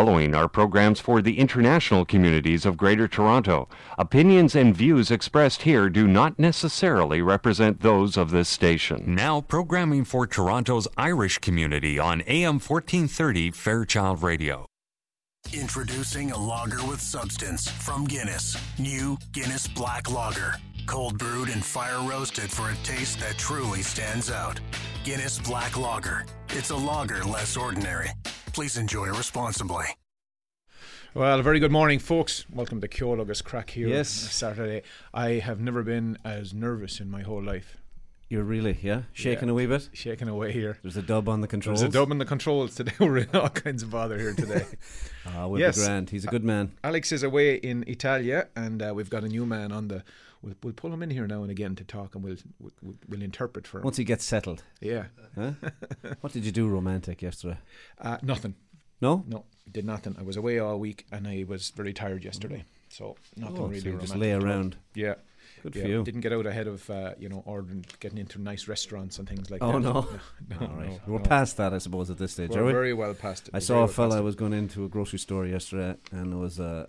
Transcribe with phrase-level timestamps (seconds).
[0.00, 3.68] following are programs for the international communities of Greater Toronto.
[3.98, 9.14] Opinions and views expressed here do not necessarily represent those of this station.
[9.14, 14.64] Now, programming for Toronto's Irish community on AM 1430 Fairchild Radio.
[15.52, 18.56] Introducing a lager with substance from Guinness.
[18.78, 20.54] New Guinness Black Lager.
[20.86, 24.60] Cold brewed and fire roasted for a taste that truly stands out.
[25.04, 26.24] Guinness Black Lager.
[26.48, 28.12] It's a lager less ordinary.
[28.52, 29.84] Please enjoy responsibly.
[31.14, 32.44] Well, a very good morning, folks.
[32.50, 33.88] Welcome to Ceol agus craic here.
[33.88, 34.08] Yes.
[34.10, 34.82] Saturday.
[35.14, 37.76] I have never been as nervous in my whole life.
[38.28, 39.52] You're really, yeah, shaking Yeah.
[39.52, 39.88] a wee bit.
[39.92, 40.78] Shaking away here.
[40.82, 41.80] There's a dub on the controls.
[41.80, 42.92] There's a dub in the controls today.
[43.00, 44.64] We're in all kinds of bother here today.
[45.26, 45.76] Ah, we'll Yes.
[45.78, 46.10] be grand.
[46.10, 46.72] He's a good man.
[46.82, 50.02] Alex is away in Italia, and uh, we've got a new man on the.
[50.42, 53.22] We'll, we'll pull him in here now and again to talk, and we'll we'll, we'll
[53.22, 53.84] interpret for him.
[53.84, 55.04] Once he gets settled, yeah,
[55.34, 55.52] huh?
[56.20, 57.58] what did you do romantic yesterday?
[58.00, 58.54] uh, nothing.
[59.02, 60.14] No, No, did nothing.
[60.18, 62.64] I was away all week, and I was very tired yesterday.
[62.90, 63.80] So nothing Oh, really.
[63.80, 64.76] so just lay around.
[64.94, 65.14] Yeah.
[65.62, 66.04] Good yeah, for you.
[66.04, 69.50] Didn't get out ahead of uh, you know ordering, getting into nice restaurants and things
[69.50, 69.80] like Oh that.
[69.80, 69.92] no,
[70.48, 70.88] no, all right.
[70.88, 71.24] no, We're no.
[71.24, 72.72] past that, I suppose, at this stage, We're are we?
[72.72, 73.54] very well past it.
[73.54, 74.22] I We're saw a well fella.
[74.22, 76.88] Was going into a grocery store yesterday, and there was a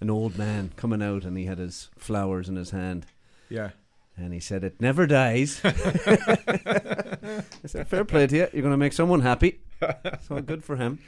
[0.00, 3.06] an old man coming out, and he had his flowers in his hand.
[3.48, 3.70] Yeah.
[4.16, 8.48] and he said, "It never dies." I said, "Fair play to you.
[8.52, 9.60] You're going to make someone happy."
[10.22, 10.98] So good for him.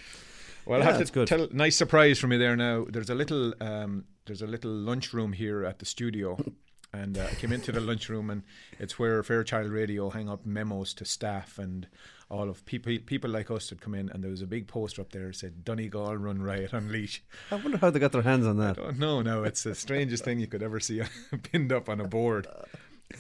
[0.65, 1.27] Well, Yeah, I have that's to good.
[1.29, 2.87] tell nice surprise for me there now.
[2.89, 6.39] There's a little um, there's a little lunchroom here at the studio.
[6.93, 8.43] And uh, I came into the lunchroom, and
[8.79, 11.87] it's where Fairchild Radio hang up memos to staff and
[12.31, 14.09] all of people people like us would come in.
[14.11, 17.57] And there was a big poster up there that said "Donegal Run Riot Unleash." I
[17.57, 18.97] wonder how they got their hands on that.
[18.99, 21.03] No, no, it's the strangest thing you could ever see
[21.43, 22.47] pinned up on a board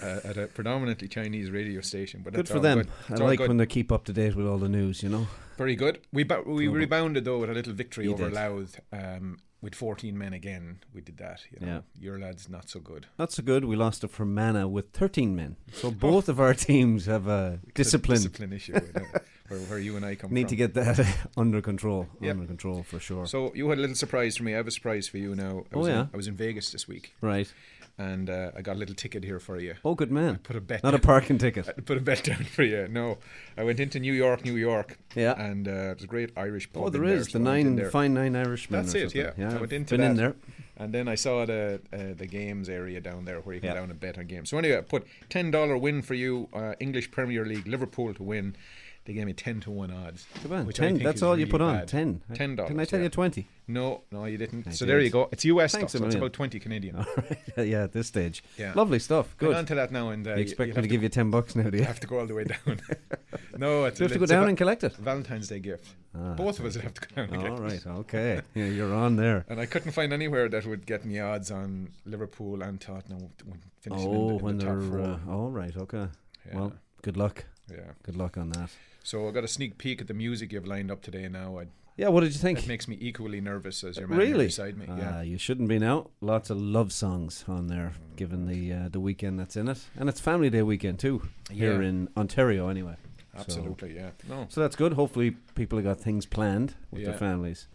[0.02, 2.22] uh, at a predominantly Chinese radio station.
[2.24, 2.78] But Good for them.
[3.08, 3.20] Good.
[3.20, 3.48] I like good.
[3.48, 5.02] when they keep up to date with all the news.
[5.02, 5.26] You know.
[5.58, 6.00] Very good.
[6.12, 8.32] We ba- we rebounded though with a little victory over did.
[8.34, 10.78] Louth um, with 14 men again.
[10.94, 11.42] We did that.
[11.50, 11.72] You know.
[11.72, 11.80] Yeah.
[12.02, 13.06] Your lads not so good.
[13.18, 13.64] Not so good.
[13.66, 15.56] We lost it from Mana with 13 men.
[15.72, 18.16] So both of our teams have a discipline.
[18.18, 18.72] discipline issue
[19.48, 20.48] where, where you and I come Need from.
[20.50, 22.06] to get that under control.
[22.22, 22.30] Yep.
[22.30, 23.26] Under control for sure.
[23.26, 24.54] So you had a little surprise for me.
[24.54, 25.64] I have a surprise for you now.
[25.72, 26.00] I Oh, was yeah?
[26.02, 27.52] In, I was in Vegas this week, right.
[28.08, 29.74] And uh, I got a little ticket here for you.
[29.84, 30.38] Oh, good man.
[30.38, 30.82] Put a bet.
[30.82, 31.68] Not a parking ticket.
[31.68, 32.88] I put a bet down for you.
[32.88, 33.18] No,
[33.58, 34.98] I went into New York, New York.
[35.14, 35.34] Yeah.
[35.48, 36.84] And uh, there's a great Irish pub.
[36.84, 38.80] Oh, there is there, the so I nine fine nine Irishmen.
[38.82, 39.34] That's it, something.
[39.42, 39.56] yeah.
[39.56, 40.34] I went into been in there.
[40.78, 43.80] And then I saw the uh, the games area down there where you can Yeah.
[43.80, 44.48] down and bet on games.
[44.48, 48.22] So anyway, I put ten dollar win for you, uh, English Premier League, Liverpool to
[48.22, 48.56] win.
[49.06, 50.26] They gave me ten to one odds.
[50.46, 50.98] Which I Ten.
[50.98, 51.78] That's all you put on.
[51.78, 51.88] bad.
[51.88, 52.22] Ten.
[52.34, 52.68] Ten dollars.
[52.68, 53.04] Didn't I tell yeah.
[53.04, 53.48] you twenty?
[53.66, 54.68] No, no, you didn't.
[54.68, 55.28] I so there you go.
[55.32, 56.96] It's US Thanks stuff, so it's about twenty Canadian.
[56.98, 57.66] All right.
[57.66, 58.44] yeah, at this stage.
[58.58, 58.72] Yeah.
[58.74, 59.34] Lovely stuff.
[59.38, 59.56] Get Good.
[59.56, 61.70] on to that now, and uh, you expect me to give you ten bucks now,
[61.70, 61.84] do you?
[61.90, 62.80] have to go all the way down.
[63.56, 64.94] no, it's you have to go down and collect it?
[64.96, 65.88] Valentine's Day gift.
[66.14, 67.58] Ah, Both of us would have to go down and get it.
[67.58, 67.86] right.
[68.00, 68.40] Okay.
[68.54, 69.44] Yeah, you're on there.
[69.48, 73.30] And I couldn't find anywhere that would get me odds on Liverpool and Tottenham
[73.80, 74.80] finishing Oh, in the, in when the they're.
[74.80, 75.00] top four.
[75.00, 75.76] Uh, all right.
[75.76, 76.06] Okay.
[76.48, 76.54] Yeah.
[76.56, 76.72] Well,
[77.02, 77.44] good luck.
[77.70, 77.92] yeah.
[78.02, 78.70] Good luck on that.
[79.02, 81.28] So I got a sneak peek at the music you've lined up today.
[81.28, 81.66] Now I,
[81.96, 82.08] Yeah.
[82.08, 82.60] What did you think?
[82.60, 84.46] it makes me equally nervous as your man really?
[84.46, 84.86] beside me.
[84.88, 86.10] Ah, Yeah, you shouldn't be now.
[86.20, 90.08] Lots of love songs on there, given the uh, the weekend that's in it, and
[90.08, 91.88] it's Family Day weekend too here Yeah.
[91.88, 92.96] in Ontario, anyway.
[93.34, 93.94] So- absolutely.
[93.94, 94.94] Yeah, no, So that's good.
[94.94, 97.68] Hopefully, people have got things planned with their families.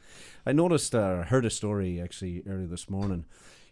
[0.45, 3.25] I noticed, uh, heard a story actually earlier this morning.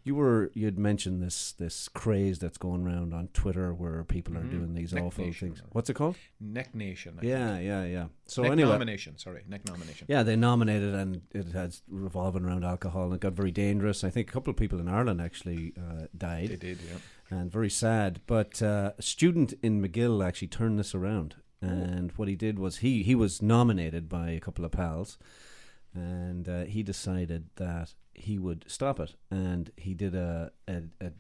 [0.05, 4.41] You were you'd mentioned this this craze that's going around on Twitter where people are
[4.43, 4.51] Mhm.
[4.51, 5.61] doing these Neck awful things.
[5.71, 6.17] What's it called?
[6.41, 7.19] Neck Nation.
[7.21, 7.65] I Yeah, think.
[7.67, 8.07] yeah, yeah.
[8.25, 9.17] So neck anyway, nomination.
[9.17, 10.07] Sorry, neck nomination.
[10.09, 14.03] yeah, they nominated and it has revolving around alcohol and it got very dangerous.
[14.03, 16.79] I think a couple of people in Ireland actually uh, died they did.
[16.81, 16.97] Yeah.
[17.39, 18.19] and very sad.
[18.27, 22.79] But uh, a student in McGill actually turned this around, and what he did was
[22.79, 25.17] he he was nominated by a couple of pals,
[25.93, 31.12] and uh, he decided that he would stop it, and he did a, a, a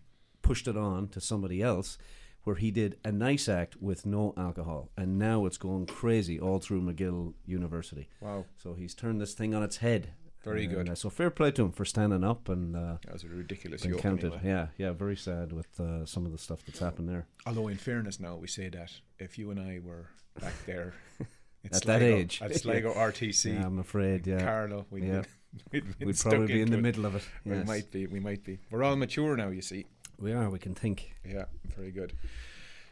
[0.41, 1.97] pushed it on to somebody else.
[2.45, 6.59] Where he did a nice act with no alcohol, and now it's going crazy all
[6.59, 8.09] through McGill University.
[8.19, 10.09] Wow, So he's turned this thing on its head.
[10.43, 10.89] Very And, good.
[10.89, 13.85] uh, so fair play to him for standing up and uh, that was a ridiculous
[13.85, 14.01] yoke.
[14.01, 14.33] counted.
[14.33, 14.41] anyway.
[14.43, 17.27] Yeah, yeah, very sad with uh, some of the stuff that's happened there.
[17.45, 20.09] Although, in fairness, now we say that if you and I were
[20.41, 20.95] back there
[21.63, 22.41] at At that age.
[22.41, 24.27] at Sligo RTC, Yeah, I'm afraid.
[24.27, 25.21] Yeah, Carlow, we'd, Yeah.
[25.71, 26.81] we'd, we'd, been we'd stuck probably be in the it.
[26.81, 27.23] middle of it.
[27.45, 28.07] We might be.
[28.07, 28.59] We might be.
[28.71, 29.49] We're all mature now.
[29.49, 29.85] You see.
[30.19, 30.49] We are.
[30.49, 31.13] We can think.
[31.25, 31.45] Yeah,
[31.75, 32.13] very good.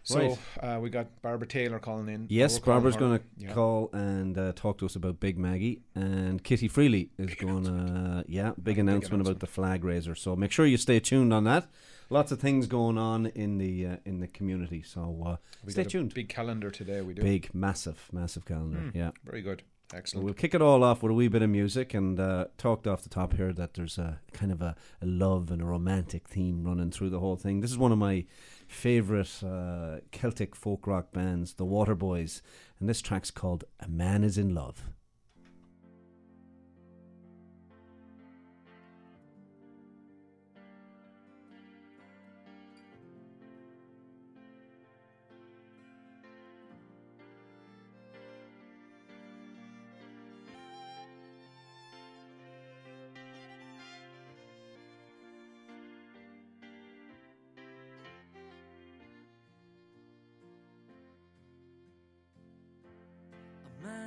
[0.03, 0.37] So Right.
[0.77, 2.25] uh, we got Barbara Taylor calling in.
[2.29, 3.53] Yes, We're Barbara's going to yeah.
[3.53, 8.25] call and uh, talk to us about Big Maggie, and Kitty Freely is going to
[8.27, 9.39] yeah, big announcement about announcement.
[9.41, 10.15] the flag raiser.
[10.15, 11.67] So make sure you stay tuned on that.
[12.09, 14.81] Lots of things going on in the uh, in the community.
[14.81, 16.13] So uh, stay tuned.
[16.15, 17.01] Big calendar today.
[17.01, 17.21] We do.
[17.21, 18.79] Big, massive, massive calendar.
[18.79, 18.97] Hmm.
[18.97, 19.11] Yeah.
[19.23, 19.61] Very good.
[19.93, 20.25] Excellent.
[20.25, 23.03] We'll kick it all off with a wee bit of music and uh, talked off
[23.03, 26.63] the top here that there's a kind of a, a, love and a romantic theme
[26.63, 27.59] running through the whole thing.
[27.59, 28.25] This is one of my
[28.67, 32.41] favourite uh, Celtic folk rock bands, the Waterboys,
[32.79, 34.85] and this track's called A Man Is in Love.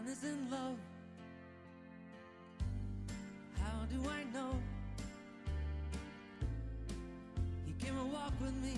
[0.05, 0.77] Man is in love.
[3.59, 4.55] How do I know?
[7.67, 8.75] He came and walked with me,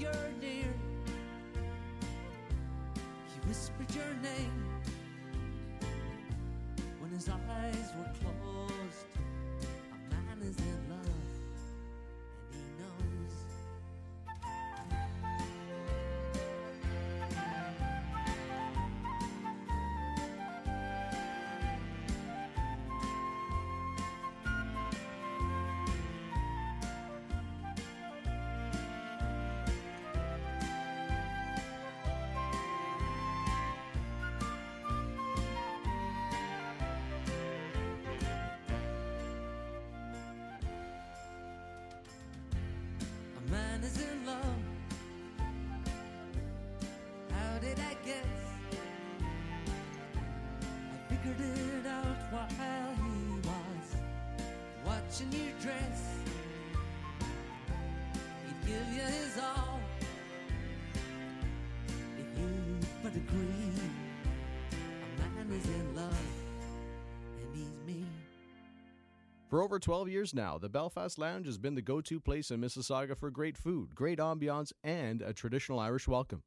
[0.00, 0.72] you're near,
[3.26, 4.64] he whispered your name.
[7.00, 8.59] When his eyes were closed,
[48.10, 48.78] guess?
[50.92, 53.96] I figured it out while he was
[54.84, 56.00] watching you dress.
[58.46, 59.80] He'd give you his all
[62.18, 63.72] if you but agree.
[65.16, 66.26] A man is in love,
[67.40, 68.04] and he's me.
[69.48, 72.60] For over 12 years now, the Belfast Lounge has been the go to place in
[72.60, 76.42] Mississauga for great food, great ambiance, and a traditional Irish welcome.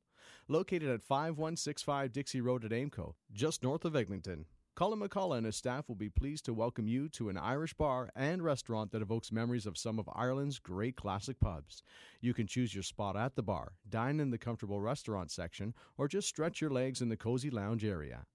[0.47, 5.55] Located at 5165 Dixie Road at Aimco, just north of Eglinton, Colin McCullough and his
[5.55, 9.31] staff will be pleased to welcome you to an Irish bar and restaurant that evokes
[9.31, 11.83] memories of some of Ireland's great classic pubs.
[12.21, 16.07] You can choose your spot at the bar, dine in the comfortable restaurant section, or
[16.07, 18.25] just stretch your legs in the cozy lounge area.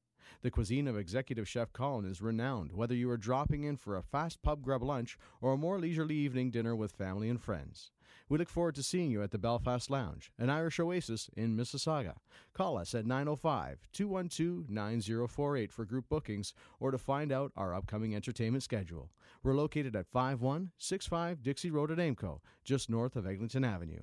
[0.42, 4.02] The cuisine of executive chef Colin is renowned, whether you are dropping in for a
[4.02, 7.90] fast pub grub lunch or a more leisurely evening dinner with family and friends.
[8.28, 12.16] We look forward to seeing you at the Belfast Lounge, an Irish oasis in Mississauga.
[12.52, 18.14] Call us at 905 212 9048 for group bookings or to find out our upcoming
[18.14, 19.10] entertainment schedule.
[19.42, 24.02] We're located at 5165 Dixie Road at Aimco, just north of Eglinton Avenue.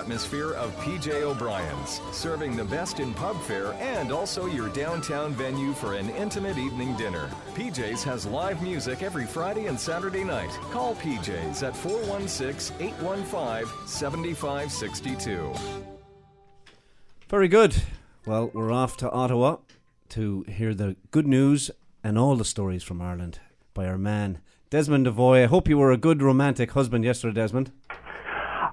[0.00, 5.74] atmosphere of PJ O'Brien's, serving the best in pub fare and also your downtown venue
[5.74, 7.28] for an intimate evening dinner.
[7.54, 10.48] PJ's has live music every Friday and Saturday night.
[10.72, 15.52] Call PJ's at 416 815 7562.
[17.28, 17.76] Very good.
[18.24, 19.56] Well, we're off to Ottawa
[20.10, 21.70] to hear the good news
[22.02, 23.38] and all the stories from Ireland
[23.74, 24.40] by our man
[24.70, 25.42] Desmond Devoy.
[25.42, 27.72] I hope you were a good romantic husband yesterday, Desmond.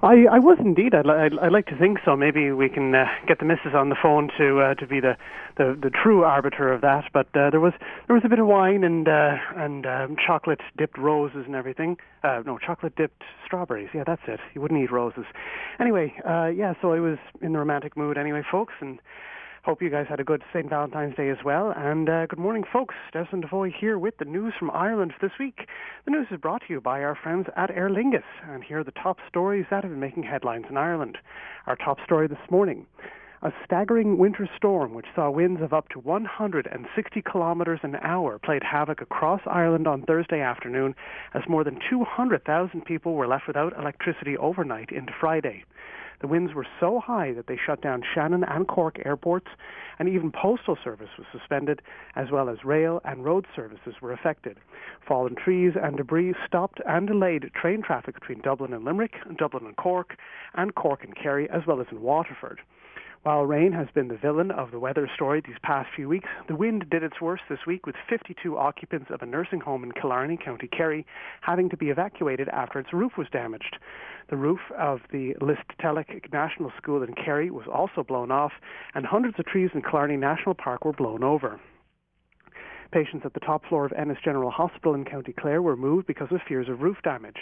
[0.03, 0.93] I, I was indeed.
[0.93, 2.15] I'd, li- I'd, like to think so.
[2.15, 5.17] Maybe we can uh, get the missus on the phone to uh, to be the,
[5.57, 7.05] the, the true arbiter of that.
[7.13, 7.73] But uh, there was
[8.07, 11.97] there was a bit of wine and uh, and um, chocolate dipped roses and everything.
[12.23, 13.89] Uh, no, chocolate dipped strawberries.
[13.93, 14.39] Yeah, that's it.
[14.53, 15.25] You wouldn't eat roses.
[15.79, 16.73] Anyway, uh, yeah.
[16.81, 18.99] So I was in the romantic mood anyway, folks, and
[19.67, 20.69] Hope you guys had a good St.
[20.69, 21.73] Valentine's Day as well.
[21.75, 22.95] And uh, good morning, folks.
[23.11, 25.67] Desmond Devoy here with the news from Ireland for this week.
[26.05, 28.23] The news is brought to you by our friends at Aer Lingus.
[28.49, 31.17] And here are the top stories that have been making headlines in Ireland.
[31.65, 32.85] Our top story this morning.
[33.41, 38.63] A staggering winter storm, which saw winds of up to 160 kilometres an hour, played
[38.63, 40.95] havoc across Ireland on Thursday afternoon
[41.33, 45.65] as more than 200,000 people were left without electricity overnight into Friday.
[46.19, 49.47] The winds were so high that they shut down Shannon and Cork airports,
[49.99, 51.81] and even postal service was suspended,
[52.15, 54.57] as well as rail and road services were affected.
[55.07, 59.75] Fallen trees and debris stopped and delayed train traffic between Dublin and Limerick, Dublin and
[59.75, 60.17] Cork,
[60.55, 62.61] and Cork and Kerry, as well as in Waterford.
[63.27, 66.55] While rain has been the villain of the weather story these past few weeks, the
[66.55, 70.37] wind did its worst this week with 52 occupants of a nursing home in Killarney,
[70.37, 71.05] County Kerry,
[71.41, 73.79] having to be evacuated after its roof was damaged.
[74.29, 78.53] The roof of the Listellick National School in Kerry was also blown off,
[78.95, 81.59] and hundreds of trees in Killarney National Park were blown over.
[82.91, 86.31] Patients at the top floor of Ennis General Hospital in County Clare were moved because
[86.31, 87.35] of fears of roof damage.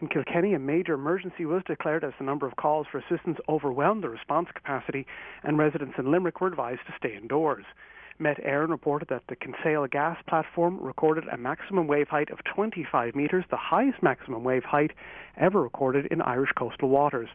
[0.00, 4.04] In Kilkenny, a major emergency was declared as the number of calls for assistance overwhelmed
[4.04, 5.06] the response capacity,
[5.44, 7.64] and residents in Limerick were advised to stay indoors.
[8.18, 13.14] Met Éireann reported that the Kinsale gas platform recorded a maximum wave height of 25
[13.14, 14.92] metres, the highest maximum wave height
[15.36, 17.28] ever recorded in Irish coastal waters.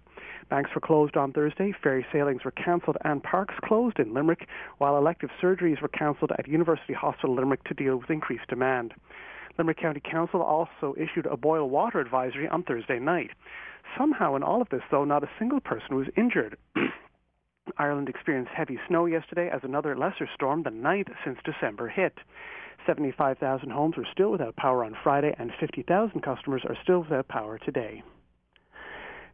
[0.50, 4.98] Banks were closed on Thursday, ferry sailings were cancelled, and parks closed in Limerick, while
[4.98, 8.94] elective surgeries were cancelled at University Hospital Limerick to deal with increased demand.
[9.58, 13.32] Limerick County Council also issued a boil water advisory on Thursday night.
[13.98, 16.58] Somehow, in all of this, though, not a single person was injured.
[17.78, 22.18] Ireland experienced heavy snow yesterday as another lesser storm, the ninth since December, hit.
[22.86, 27.58] 75,000 homes were still without power on Friday, and 50,000 customers are still without power
[27.60, 28.04] today.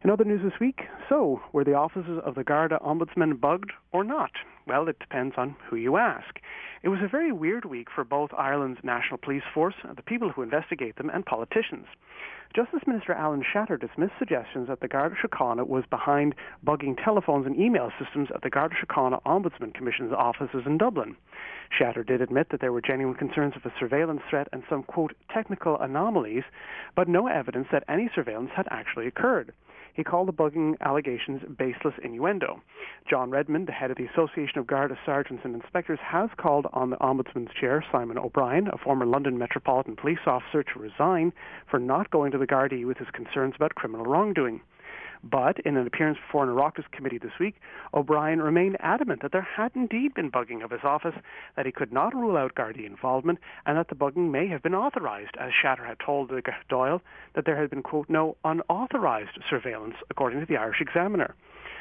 [0.04, 4.04] In other news this week, so were the offices of the Garda Ombudsman bugged or
[4.04, 4.32] not?
[4.66, 6.40] Well, it depends on who you ask.
[6.82, 10.42] It was a very weird week for both Ireland's National Police Force, the people who
[10.42, 11.86] investigate them, and politicians.
[12.54, 16.34] Justice Minister Alan Shatter dismissed suggestions that the Garda Síochána was behind
[16.66, 21.16] bugging telephones and email systems at the Garda Síochána Ombudsman Commission's offices in Dublin.
[21.70, 25.14] Shatter did admit that there were genuine concerns of a surveillance threat and some, quote,
[25.32, 26.44] technical anomalies,
[26.94, 29.54] but no evidence that any surveillance had actually occurred.
[29.94, 32.60] He called the bugging allegations baseless innuendo.
[33.08, 36.90] John Redmond, the head of the Association of Garda Sergeants and Inspectors, has called on
[36.90, 41.32] the Ombudsman's chair, Simon O'Brien, a former London Metropolitan Police officer, to resign
[41.70, 44.60] for not going to the Gardaí with his concerns about criminal wrongdoing.
[45.30, 47.56] But in an appearance before an Oireachtas committee this week,
[47.94, 51.14] O'Brien remained adamant that there had indeed been bugging of his office,
[51.56, 54.74] that he could not rule out Gardaí involvement, and that the bugging may have been
[54.74, 57.00] authorised, as Shatter had told Dáil
[57.34, 61.34] that there had been, quote, no unauthorised surveillance, according to the Irish Examiner.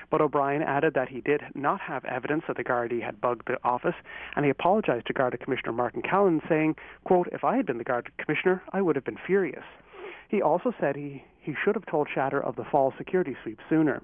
[0.09, 3.61] But O'Brien added that he did not have evidence that the Gardaí had bugged the
[3.65, 3.95] office,
[4.37, 7.83] and he apologised to Garda Commissioner Martin Callinan, saying, quote, if I had been the
[7.83, 9.65] Garda Commissioner, I would have been furious.
[10.33, 14.01] He also said he, he should have told Shatter of the fall security sweep sooner.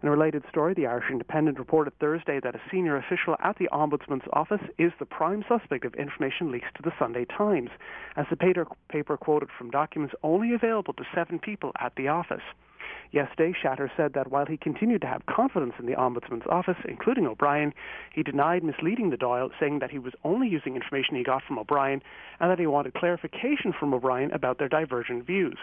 [0.00, 3.68] In a related story, the Irish Independent reported Thursday that a senior official at the
[3.72, 7.70] Ombudsman's office is the prime suspect of information leaks to the Sunday Times,
[8.14, 12.44] as the paper, paper quoted from documents only available to seven people at the office.
[13.12, 17.26] Yesterday, Shatter said that while he continued to have confidence in the Ombudsman's office, including
[17.26, 17.72] O'Brien,
[18.12, 21.58] he denied misleading the Dáil, saying that he was only using information he got from
[21.58, 22.02] O'Brien
[22.40, 25.58] and that he wanted clarification from O'Brien about their divergent views.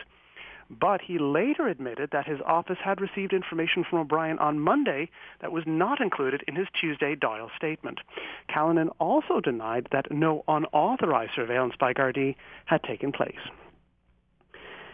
[0.79, 5.09] But he later admitted that his office had received information from O'Brien on Monday
[5.41, 7.99] that was not included in his Tuesday Dáil statement.
[8.47, 12.35] Callinan also denied that no unauthorized surveillance by Gardaí
[12.65, 13.35] had taken place.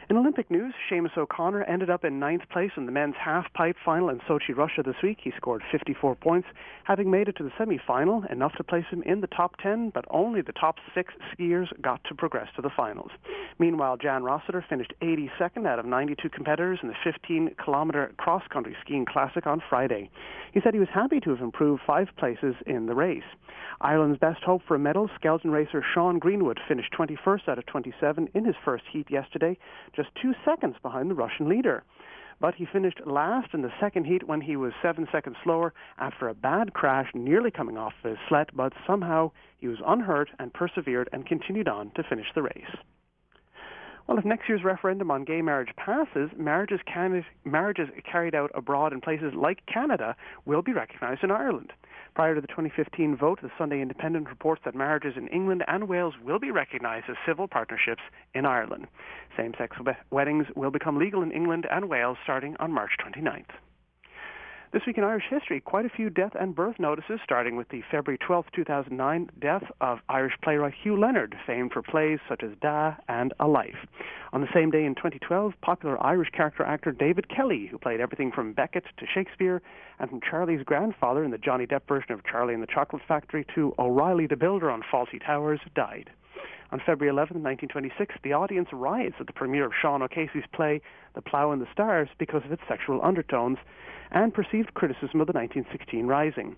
[0.10, 4.08] In Olympic news, Seamus O'Connor ended up in ninth place in the men's half-pipe final
[4.08, 5.18] in Sochi, Russia this week.
[5.22, 6.48] He scored 54 points,
[6.86, 10.06] having made it to the semi-final, enough to place him in the top 10, but
[10.10, 13.12] only the top six skiers got to progress to the finals.
[13.60, 19.46] Meanwhile, Jan Rossiter finished 82nd out of 92 competitors in the 15-kilometer cross-country skiing classic
[19.46, 20.10] on Friday.
[20.54, 23.28] He said he was happy to have improved five places in the race.
[23.82, 28.30] Ireland's best hope for a medal, skeleton racer Sean Greenwood, finished 21st out of 27
[28.34, 29.58] in his first heat yesterday,
[29.98, 31.84] just two seconds behind the Russian leader.
[32.40, 36.28] But he finished last in the second heat when he was seven seconds slower after
[36.28, 41.10] a bad crash nearly coming off his sled, but somehow he was unhurt and persevered
[41.12, 42.78] and continued on to finish the race.
[44.06, 48.94] Well, if next year's referendum on gay marriage passes, marriages, can, marriages carried out abroad
[48.94, 51.74] in places like Canada will be recognised in Ireland.
[52.18, 56.16] Prior to the 2015 vote, the Sunday Independent reports that marriages in England and Wales
[56.26, 58.02] will be recognised as civil partnerships
[58.34, 58.88] in Ireland.
[59.38, 59.78] Same-sex
[60.10, 63.54] weddings will become legal in England and Wales starting on March 29th.
[64.74, 67.84] This week in Irish history, quite a few death and birth notices, starting with the
[67.90, 72.96] February 12, 2009 death of Irish playwright Hugh Leonard, famed for plays such as Da
[73.08, 73.88] and A Life.
[74.34, 78.30] On the same day in 2012, popular Irish character actor David Kelly, who played everything
[78.30, 79.62] from Beckett to Shakespeare
[80.00, 83.46] and from Charlie's grandfather in the Johnny Depp version of Charlie and the Chocolate Factory
[83.56, 86.10] to O'Reilly the Builder on Fawlty Towers, died.
[86.70, 90.82] On February 11, 1926, the audience riots at the premiere of Sean O'Casey's play
[91.16, 93.58] The Plough and the Stars because of its sexual undertones
[94.12, 96.58] and perceived criticism of the 1916 Rising.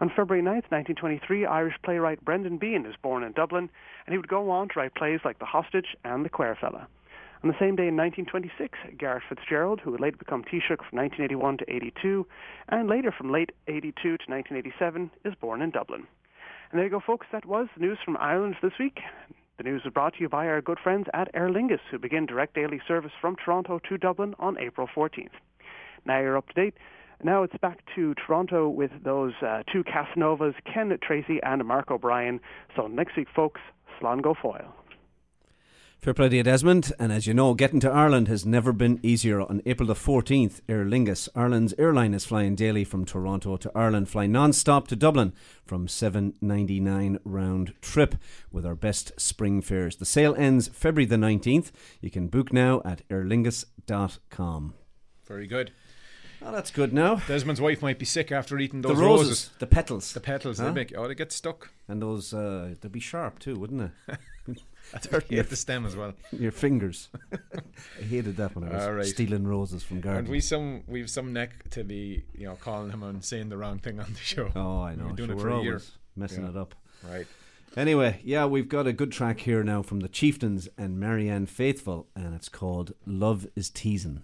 [0.00, 3.68] On February 9, 1923, Irish playwright Brendan Behan is born in Dublin,
[4.06, 6.86] and he would go on to write plays like The Hostage and The Quare Fellow.
[7.42, 11.58] On the same day in 1926, Garret FitzGerald, who would later become Taoiseach from 1981
[11.58, 12.26] to 82,
[12.70, 16.06] and later from late 82 to 1987, is born in Dublin.
[16.74, 17.28] And there you go, folks.
[17.30, 18.98] That was news from Ireland this week.
[19.58, 22.26] The news was brought to you by our good friends at Aer Lingus, who begin
[22.26, 25.28] direct daily service from Toronto to Dublin on April 14th.
[26.04, 26.74] Now you're up to date.
[27.22, 32.40] Now it's back to Toronto with those uh, two Casanovas, Ken Tracy and Mark O'Brien.
[32.74, 33.60] So next week, folks,
[34.00, 34.74] Slán go foil.
[36.04, 36.92] Fair play to you, Desmond.
[36.98, 39.40] And as you know, getting to Ireland has never been easier.
[39.40, 44.10] On April the 14th, Aer Lingus, Ireland's airline, is flying daily from Toronto to Ireland,
[44.10, 45.32] fly non-stop to Dublin
[45.64, 48.16] from 7.99 round trip
[48.52, 49.96] with our best spring fares.
[49.96, 51.70] The sale ends February the 19th.
[52.02, 54.74] You can book now at aerlingus.com.
[55.26, 55.72] Very good.
[56.42, 57.22] Oh, that's good now.
[57.26, 60.12] Desmond's wife might be sick after eating The those roses, the petals.
[60.12, 60.66] The petals, Huh?
[60.66, 61.70] they make oh they get stuck.
[61.88, 64.16] And those, uh, they'd be sharp too, wouldn't they?
[65.10, 66.12] Dirty at the stem as well.
[66.32, 67.08] Your fingers.
[67.32, 69.06] I hated that when I was All right.
[69.06, 70.20] stealing roses from garden.
[70.24, 73.56] And we some we've some neck to be you know calling him and saying the
[73.56, 74.50] wrong thing on the show.
[74.54, 75.06] Oh, I know.
[75.06, 75.72] We've been doing Sure, it for we're a year.
[75.72, 76.50] always messing Yeah.
[76.50, 76.74] it up.
[77.08, 77.26] Right.
[77.76, 82.06] Anyway, yeah, we've got a good track here now from the Chieftains and Marianne Faithfull,
[82.14, 84.22] and it's called Love is Teasing.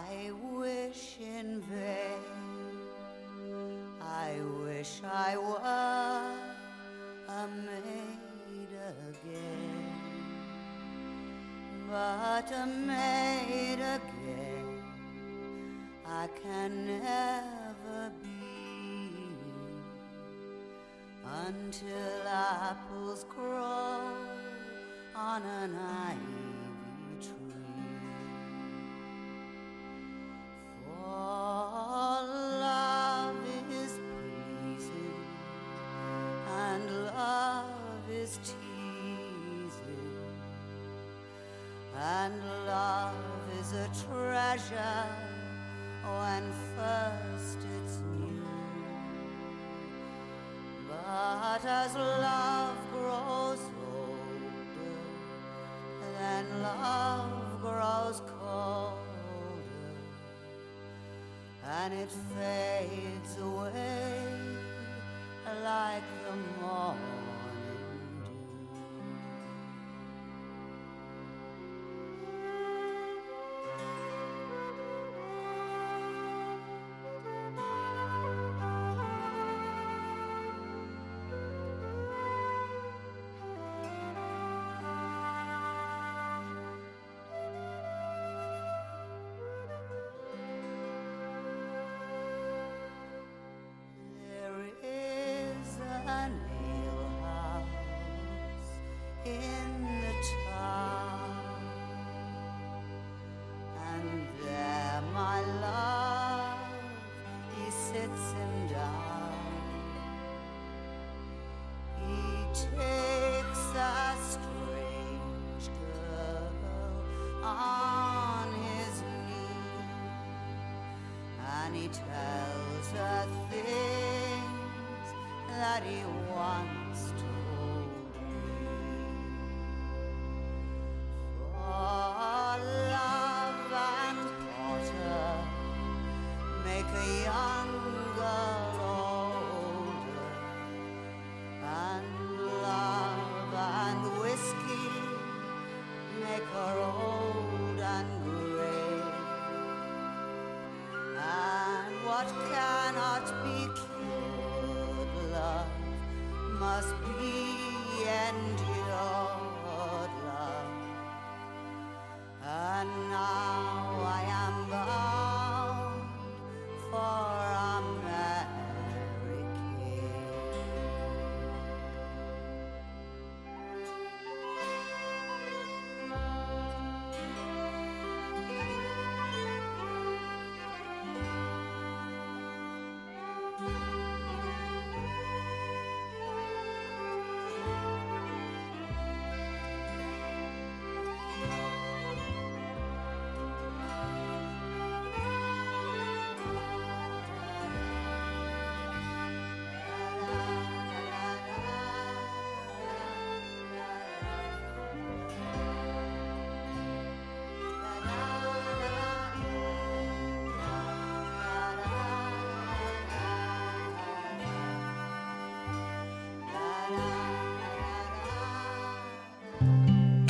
[0.00, 2.22] I wish in vain.
[4.00, 4.32] I
[4.64, 6.34] wish I were
[7.28, 8.72] a maid
[9.08, 9.84] again,
[11.88, 14.82] but a maid again
[16.06, 18.30] I can never be.
[21.46, 24.14] Until apples grow
[25.14, 26.29] on an ivy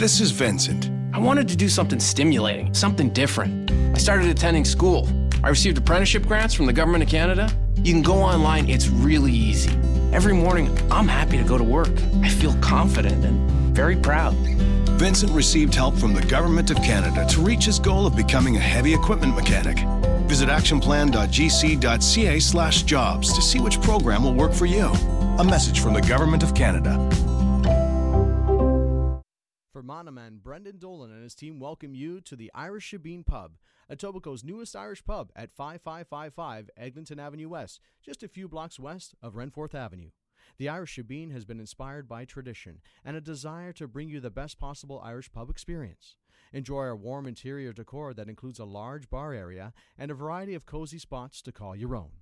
[0.01, 0.91] This is Vincent.
[1.13, 3.71] I wanted to do something stimulating, something different.
[3.95, 5.07] I started attending school.
[5.45, 7.53] I received apprenticeship grants from the Government of Canada.
[7.77, 9.69] You can go online, it's really easy.
[10.15, 11.93] Every morning, I'm happy to go to work.
[12.23, 14.33] I feel confident and very proud.
[14.99, 18.61] Vincent received help from the Government of Canada to reach his goal of becoming a
[18.61, 19.81] heavy equipment mechanic.
[20.27, 24.87] Visit actionplan.gc.ca slash jobs to see which program will work for you.
[25.41, 26.97] A message from the Government of Canada.
[30.01, 33.59] Brendan Dolan and his team welcome you to the Irish Shebeen Pub,
[33.93, 39.35] Etobicoke's newest Irish pub at 5555 Eglinton Avenue West, just a few blocks west of
[39.35, 40.09] Renforth Avenue.
[40.57, 44.31] The Irish Shebeen has been inspired by tradition and a desire to bring you the
[44.31, 46.17] best possible Irish pub experience.
[46.51, 50.65] Enjoy our warm interior decor that includes a large bar area and a variety of
[50.65, 52.13] cozy spots to call your own.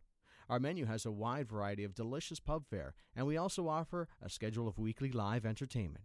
[0.49, 4.29] Our menu has a wide variety of delicious pub fare, and we also offer a
[4.29, 6.05] schedule of weekly live entertainment.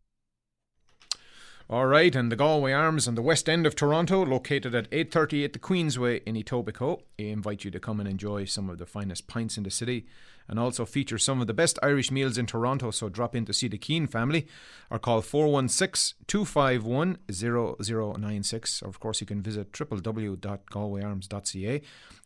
[1.71, 5.53] All right, and the Galway Arms on the west end of Toronto, located at 838
[5.53, 7.03] the Queensway in Etobicoke.
[7.17, 10.05] I invite you to come and enjoy some of the finest pints in the city
[10.47, 12.91] and also feature some of the best Irish meals in Toronto.
[12.91, 14.47] So drop in to see the Keane family
[14.89, 18.81] or call 416 251 0096.
[18.81, 21.81] Of course, you can visit www.galwayarms.ca.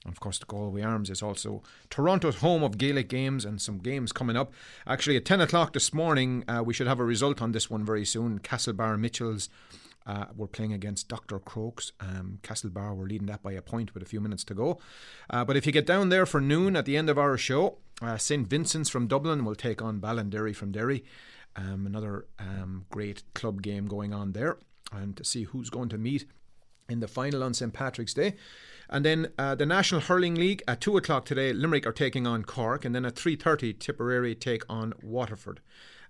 [0.08, 4.12] Of course, the Galway Arms is also Toronto's home of Gaelic games and some games
[4.12, 4.54] coming up.
[4.86, 7.84] Actually, at 10 o'clock this morning, uh, we should have a result on this one
[7.84, 8.40] very soon.
[8.40, 9.50] Castlebar Mitchells
[10.06, 11.40] uh, were playing against Dr.
[11.40, 11.92] Crokes.
[12.00, 14.80] Um, Castlebar were leading that by a point with a few minutes to go.
[15.30, 17.78] Uh, but if you get down there for noon at the end of our show,
[18.02, 18.48] uh, St.
[18.48, 21.04] Vincent's from Dublin will take on Ballinderry from Derry.
[21.56, 24.58] Um, another um, great club game going on there.
[24.92, 26.26] And to see who's going to meet
[26.90, 27.74] in the final on St.
[27.74, 28.36] Patrick's Day.
[28.90, 31.54] And then uh, the National Hurling League at two o'clock today.
[31.54, 35.60] Limerick are taking on Cork, and then at three thirty, Tipperary take on Waterford.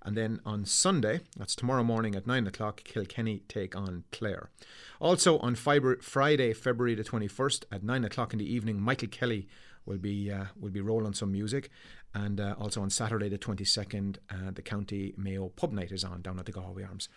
[0.06, 4.52] And then on Sunday, that's tomorrow morning at 9 o'clock, Kilkenny take on Clare.
[5.00, 9.48] Also on Friday, February the 21st at 9 o'clock in the evening, Michael Kelly
[9.86, 11.70] will be uh, will be rolling some music.
[12.14, 16.22] And uh, also on Saturday the 22nd, uh, the County Mayo Pub Night is on
[16.22, 17.10] down at the Galway Arms.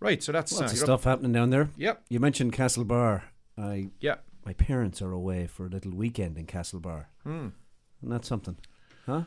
[0.00, 1.70] Right, so that's Lots uh, of stuff up- happening down there.
[1.76, 2.02] Yep.
[2.08, 3.22] You mentioned Castlebar.
[3.56, 4.16] I Yeah.
[4.44, 7.06] My parents are away for a little weekend in Castlebar.
[7.22, 7.48] Hmm.
[8.02, 8.56] Isn't that something?
[9.06, 9.22] Huh?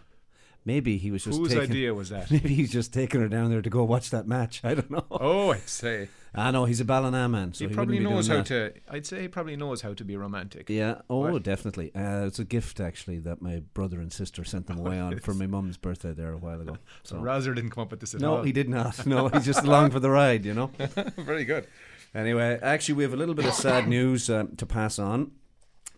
[0.66, 2.32] Maybe he was just Whose taking, idea was that?
[2.32, 4.62] Maybe he's just taking her down there to go watch that match.
[4.64, 5.06] I don't know.
[5.12, 6.10] Oh, I'd say.
[6.34, 8.46] I know he's a Ballina man, so he, he, probably knows how that.
[8.48, 8.74] to.
[8.90, 10.68] I'd say he probably knows how to be romantic.
[10.70, 11.02] Yeah.
[11.08, 11.44] Oh, What?
[11.44, 11.94] definitely.
[11.94, 15.36] Uh, it's a gift actually that my brother and sister sent them away on for
[15.36, 16.78] my mum's birthday there a while ago.
[17.04, 18.44] So Razor didn't come up with this at no, all.
[18.44, 19.06] he did not.
[19.06, 20.72] No, he's just along for the ride, you know.
[21.18, 21.68] Very good.
[22.16, 25.32] Anyway, actually, we have a little bit of sad news um, to pass on.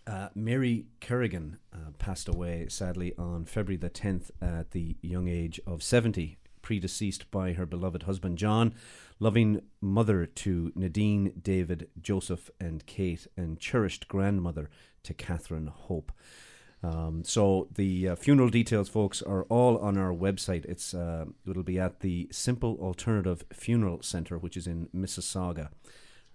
[0.07, 5.59] Uh, Mary Kerrigan uh, passed away sadly on February the 10th at the young age
[5.67, 8.73] of 70, predeceased by her beloved husband John,
[9.19, 14.69] loving mother to Nadine, David, Joseph, and Kate, and cherished grandmother
[15.03, 16.13] to Catherine Hope.
[16.81, 20.63] Um, so the uh, funeral details, folks, are all on our website.
[20.65, 25.69] It's uh, it'll be at the Simple Alternative Funeral Center, which is in Mississauga,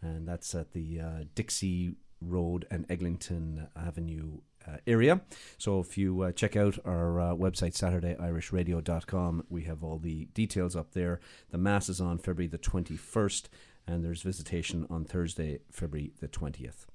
[0.02, 1.94] and that's at the uh, Dixie
[2.26, 5.20] Road and Eglinton Avenue uh, area.
[5.58, 10.76] So if you uh, check out our uh, website, SaturdayIrishRadio.com, we have all the details
[10.76, 11.20] up there.
[11.50, 13.48] The mass is on February the twenty first,
[13.87, 16.87] and there's visitation on Thursday, February the twentieth.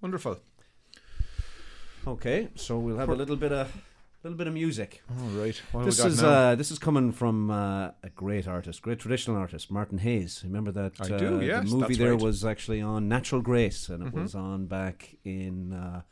[0.00, 0.38] Wonderful.
[2.06, 3.72] Okay, so we'll have a little bit of
[4.24, 5.02] little bit of music.
[5.10, 5.56] All right.
[5.72, 9.70] What this is uh, this is coming from uh, a great artist, great traditional artist,
[9.70, 10.42] Martin Hayes.
[10.44, 10.92] Remember that?
[11.00, 12.22] I uh, do, yes, the movie there right.
[12.22, 14.22] was actually on Natural Grace, and it Mhm.
[14.22, 15.72] was on back in.
[15.72, 16.02] Uh,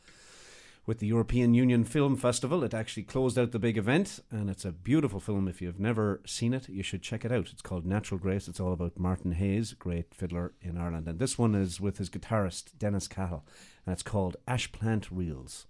[0.85, 4.65] with the European Union Film Festival, it actually closed out the big event, and it's
[4.65, 5.47] a beautiful film.
[5.47, 7.51] If you've never seen it, you should check it out.
[7.53, 8.49] It's called Natural Grace.
[8.49, 12.09] It's all about Martin Hayes, great fiddler in Ireland, and this one is with his
[12.09, 13.45] guitarist Dennis Cahill,
[13.85, 15.67] and it's called Ashplant Reels.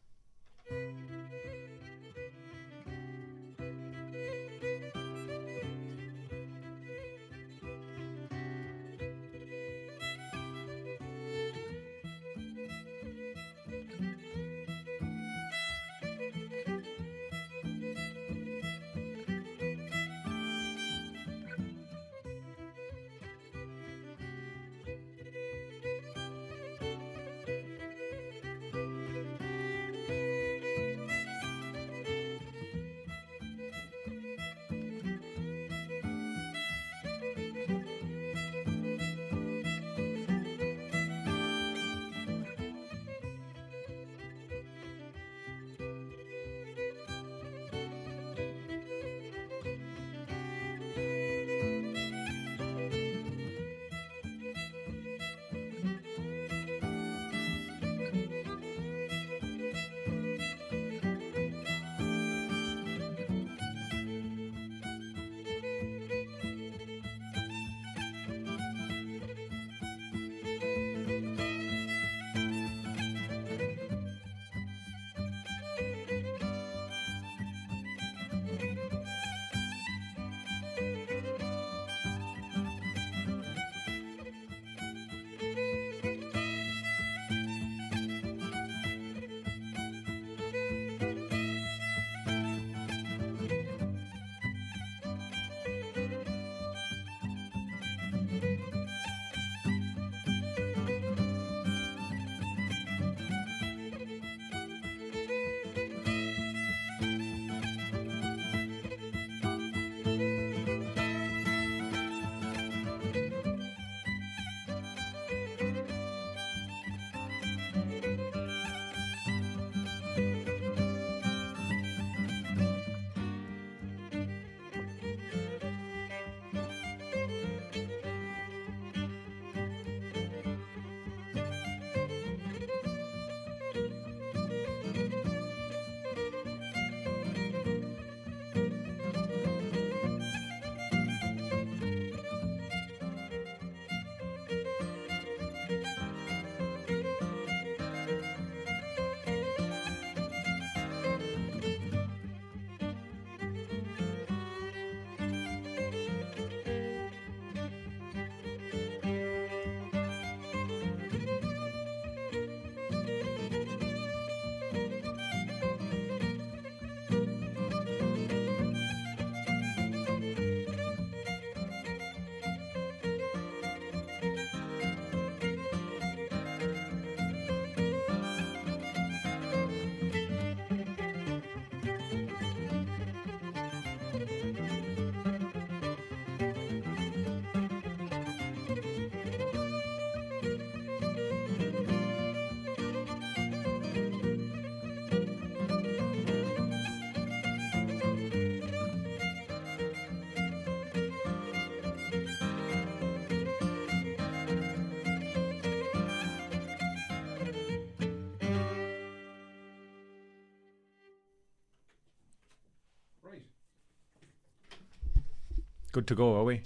[215.94, 216.64] Good to go, are we?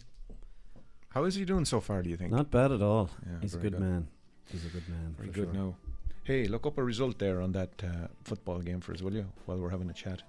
[1.10, 2.02] How is he doing so far?
[2.02, 2.32] Do you think?
[2.32, 3.10] Not bad at all.
[3.26, 4.08] Yeah, He's a very good, man.
[4.50, 5.16] He's a good man.
[5.18, 5.64] Very for good sure.
[5.64, 5.76] now.
[6.24, 9.26] Hey, look up a result there on that uh, football game for us, will you?
[9.46, 10.24] While we're having a chat.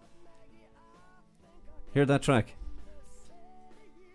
[1.95, 2.55] Hear that track?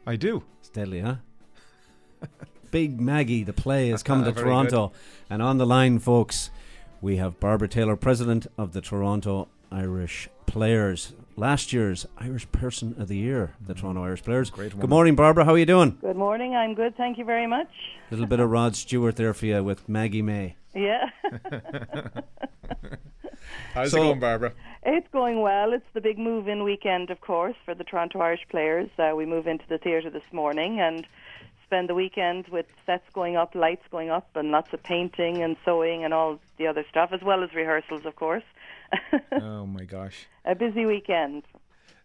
[0.06, 0.44] I do.
[0.60, 1.16] It's deadly, huh?
[2.72, 4.92] Big Maggie, the play is coming to Very Toronto.
[5.30, 6.50] And on the line, folks,
[7.00, 11.14] we have Barbara Taylor, president of the Toronto Irish Players.
[11.36, 14.52] Last year's Irish Person of the Year, the Toronto Irish Players.
[14.52, 15.46] Great Good morning, Barbara.
[15.46, 15.98] How are you doing?
[16.00, 16.56] Good morning.
[16.56, 16.96] I'm good.
[16.96, 17.70] Thank you very much.
[18.12, 20.56] A little bit of Rod Stewart there for you with Maggie May.
[20.76, 21.10] Yeah.
[23.74, 24.54] How's So- it going, Barbara?
[24.86, 25.74] it's going well.
[25.74, 28.90] It's the big move in weekend, of course, for the Toronto Irish players.
[29.00, 31.08] Uh, we move into the theatre this morning and
[31.66, 35.58] spend the weekend with sets going up, lights going up, and lots of painting and
[35.66, 38.44] sewing and all the other stuff, as well as rehearsals, of course.
[39.32, 40.28] oh my gosh!
[40.46, 41.44] A busy weekend.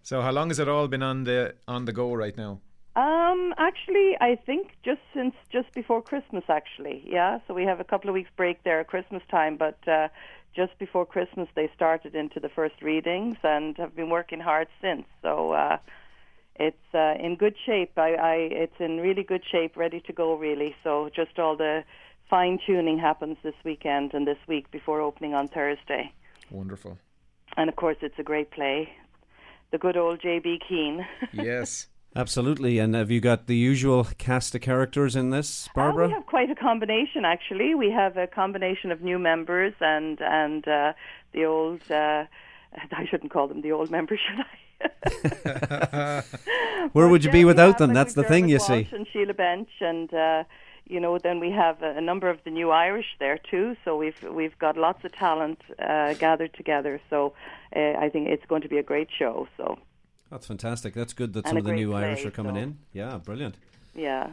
[0.03, 2.61] So, how long has it all been on the on the go right now?
[2.96, 7.38] Um, actually, I think just since just before Christmas, actually, yeah.
[7.46, 10.09] So we have a couple of weeks break there at Christmas time, but uh,
[10.57, 15.05] just before Christmas they started into the first readings and have been working hard since.
[15.22, 15.77] So uh,
[16.57, 17.92] it's uh, in good shape.
[17.96, 20.74] I, I it's in really good shape, ready to go, really.
[20.83, 21.85] So just all the
[22.29, 26.12] fine tuning happens this weekend and this week before opening on Thursday.
[26.50, 26.98] Wonderful.
[27.56, 28.90] And of course, it's a great play.
[29.70, 30.61] The good old J.B.
[30.68, 31.06] Keane.
[31.32, 31.87] Yes.
[32.16, 32.78] Absolutely.
[32.78, 36.06] And have you got the usual cast of characters in this, Barbara?
[36.06, 37.74] Uh, we have quite a combination, actually.
[37.74, 40.94] We have a combination of new members and and uh,
[41.32, 41.82] the old.
[41.90, 42.24] Uh,
[42.92, 46.22] I shouldn't call them the old members, should I?
[46.92, 47.92] Where would you Yeah, be without them?
[47.92, 48.88] That's the McDermott thing, you Walsh see.
[48.96, 50.44] And Sheila Bench, and uh,
[50.88, 53.77] you know, then we have a, a number of the new Irish there too.
[53.85, 57.01] So we've we've got lots of talent uh, gathered together.
[57.11, 57.33] So
[57.77, 59.46] uh, I think it's going to be a great show.
[59.57, 59.79] So
[60.31, 60.94] That's fantastic.
[60.94, 62.79] That's good that And some of the new Irish are coming so- in.
[62.92, 63.57] Yeah, brilliant.
[63.94, 64.29] yeah.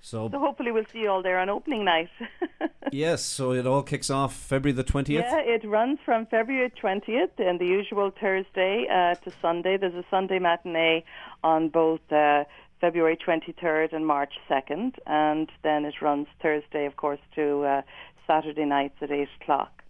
[0.00, 2.10] So, So hopefully we'll see you all there on opening night.
[2.92, 5.08] yes, so it all kicks off February the 20th.
[5.08, 9.78] Yeah, it runs from February 20th and the usual Thursday uh, to Sunday.
[9.78, 11.04] There's a Sunday matinee
[11.42, 12.44] on both uh,
[12.80, 17.82] February 23rd and March 2nd, and then it runs Thursday, of course, to uh,
[18.26, 19.82] Saturday nights at 8 o'clock.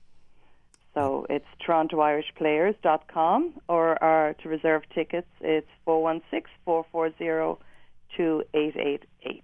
[0.94, 7.61] So it's TorontoIrishPlayers.com, or, or to reserve tickets, it's 416 440
[8.16, 9.42] 2888.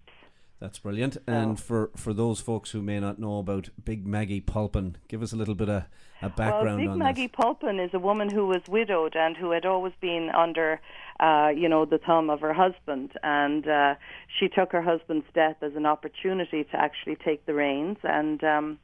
[0.61, 1.17] That's brilliant.
[1.27, 5.33] And for, for those folks who may not know about Big Maggie Polpin, give us
[5.33, 5.85] a little bit of
[6.23, 7.37] a background well, Big on Maggie this.
[7.37, 10.81] Polpin is a woman who was widowed and who had always been under,
[11.19, 13.13] uh, you know, the thumb of her husband.
[13.23, 13.95] And uh,
[14.39, 18.79] she took her husband's death as an opportunity to actually take the reins and um,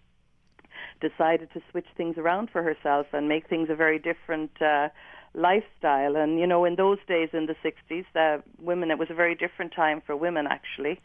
[1.01, 4.89] decided to switch things around for herself and make things a very different uh,
[5.35, 6.17] lifestyle.
[6.17, 9.35] And you know, in those days, in the '60s, uh, women it was a very
[9.35, 11.01] different time for women actually,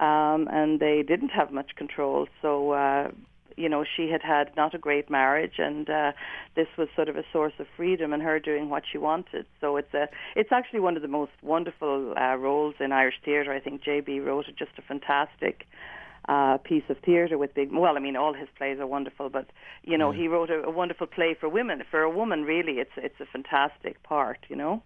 [0.00, 2.28] um, and they didn't have much control.
[2.40, 2.72] So.
[2.72, 3.10] Uh,
[3.56, 6.12] you know, she had had not a great marriage, and uh,
[6.56, 9.46] this was sort of a source of freedom and her doing what she wanted.
[9.60, 13.52] So it's a, it's actually one of the most wonderful uh, roles in Irish theatre.
[13.52, 15.66] I think JB wrote it just a fantastic
[16.28, 17.70] uh, piece of theatre with big.
[17.72, 19.46] Well, I mean, all his plays are wonderful, but
[19.82, 21.82] you know, he wrote a, a wonderful play for women.
[21.90, 24.38] For a woman, really, it's it's a fantastic part.
[24.48, 24.82] You know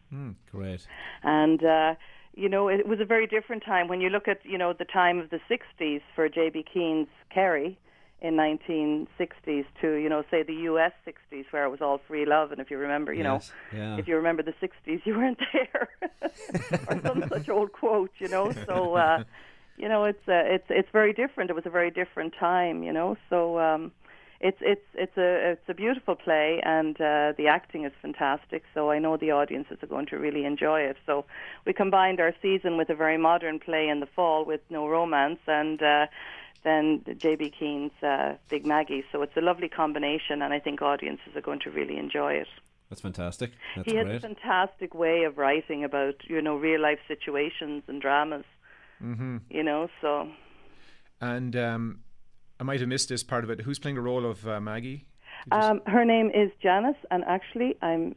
[0.51, 0.87] Great.
[1.23, 1.95] and uh,
[2.35, 4.85] you know it was a very different time when you look at you know the
[4.85, 6.65] time of the 60s for J.B.
[6.73, 7.79] Keane's Kerry
[8.21, 10.93] in 1960s to you know say the U.S.
[11.07, 13.97] 60s where it was all free love and if you remember you Yes, know yeah.
[13.97, 15.89] if you remember the 60s you weren't there
[16.89, 19.19] or some such old quote you know so uh,
[19.77, 22.93] you know it's uh, it's it's very different it was a very different time you
[22.93, 23.93] know so um,
[24.41, 28.63] it's it's it's a it's a beautiful play and uh, the acting is fantastic.
[28.73, 30.97] So I know the audiences are going to really enjoy it.
[31.07, 31.25] So
[31.67, 35.41] we combined our season with a very modern play in the fall with no romance
[35.47, 35.83] and.
[35.83, 36.07] Uh,
[36.65, 37.53] then J.B.
[37.59, 39.05] Keane's uh, Big Maggie.
[39.13, 42.49] So it's a lovely combination, and I think audiences are going to really enjoy it.
[42.89, 43.53] That's fantastic.
[43.77, 48.01] That's he has a fantastic way of writing about you know real life situations and
[48.01, 48.45] dramas.
[49.03, 49.39] Mm-hmm.
[49.51, 50.29] You know, so
[51.21, 52.01] And um,
[52.59, 53.63] I might have missed this part of it.
[53.63, 55.07] Who's playing the role of uh, Maggie?
[55.53, 58.15] Um, her name is Janice, and actually, I'm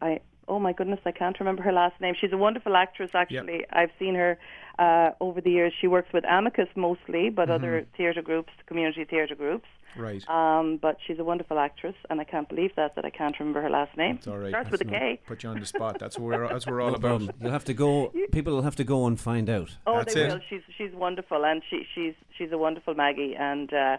[0.00, 0.20] I.
[0.46, 2.14] Oh my goodness, I can't remember her last name.
[2.20, 3.10] She's a wonderful actress.
[3.14, 4.38] Actually, I've seen her
[4.78, 5.72] uh, over the years.
[5.80, 9.66] She works with Amicus mostly, but other theatre groups, community theatre groups.
[9.96, 10.28] Right.
[10.28, 13.62] Um, but she's a wonderful actress, and I can't believe that that I can't remember
[13.62, 14.16] her last name.
[14.16, 14.48] It's all right.
[14.50, 15.20] Starts with a That's K.
[15.24, 15.98] Put you on the spot.
[16.00, 17.08] That's what we're, that's what we're all No about.
[17.20, 17.30] problem.
[17.40, 18.12] You'll have to go.
[18.32, 19.70] People will have to go and find out.
[19.86, 20.32] Oh, That's they it.
[20.32, 20.40] will.
[20.50, 23.36] She's she's wonderful, and she she's she's a wonderful Maggie.
[23.36, 23.98] And uh,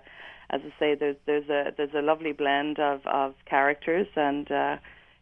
[0.50, 4.76] as I say, there's there's a there's a lovely blend of of characters, and uh,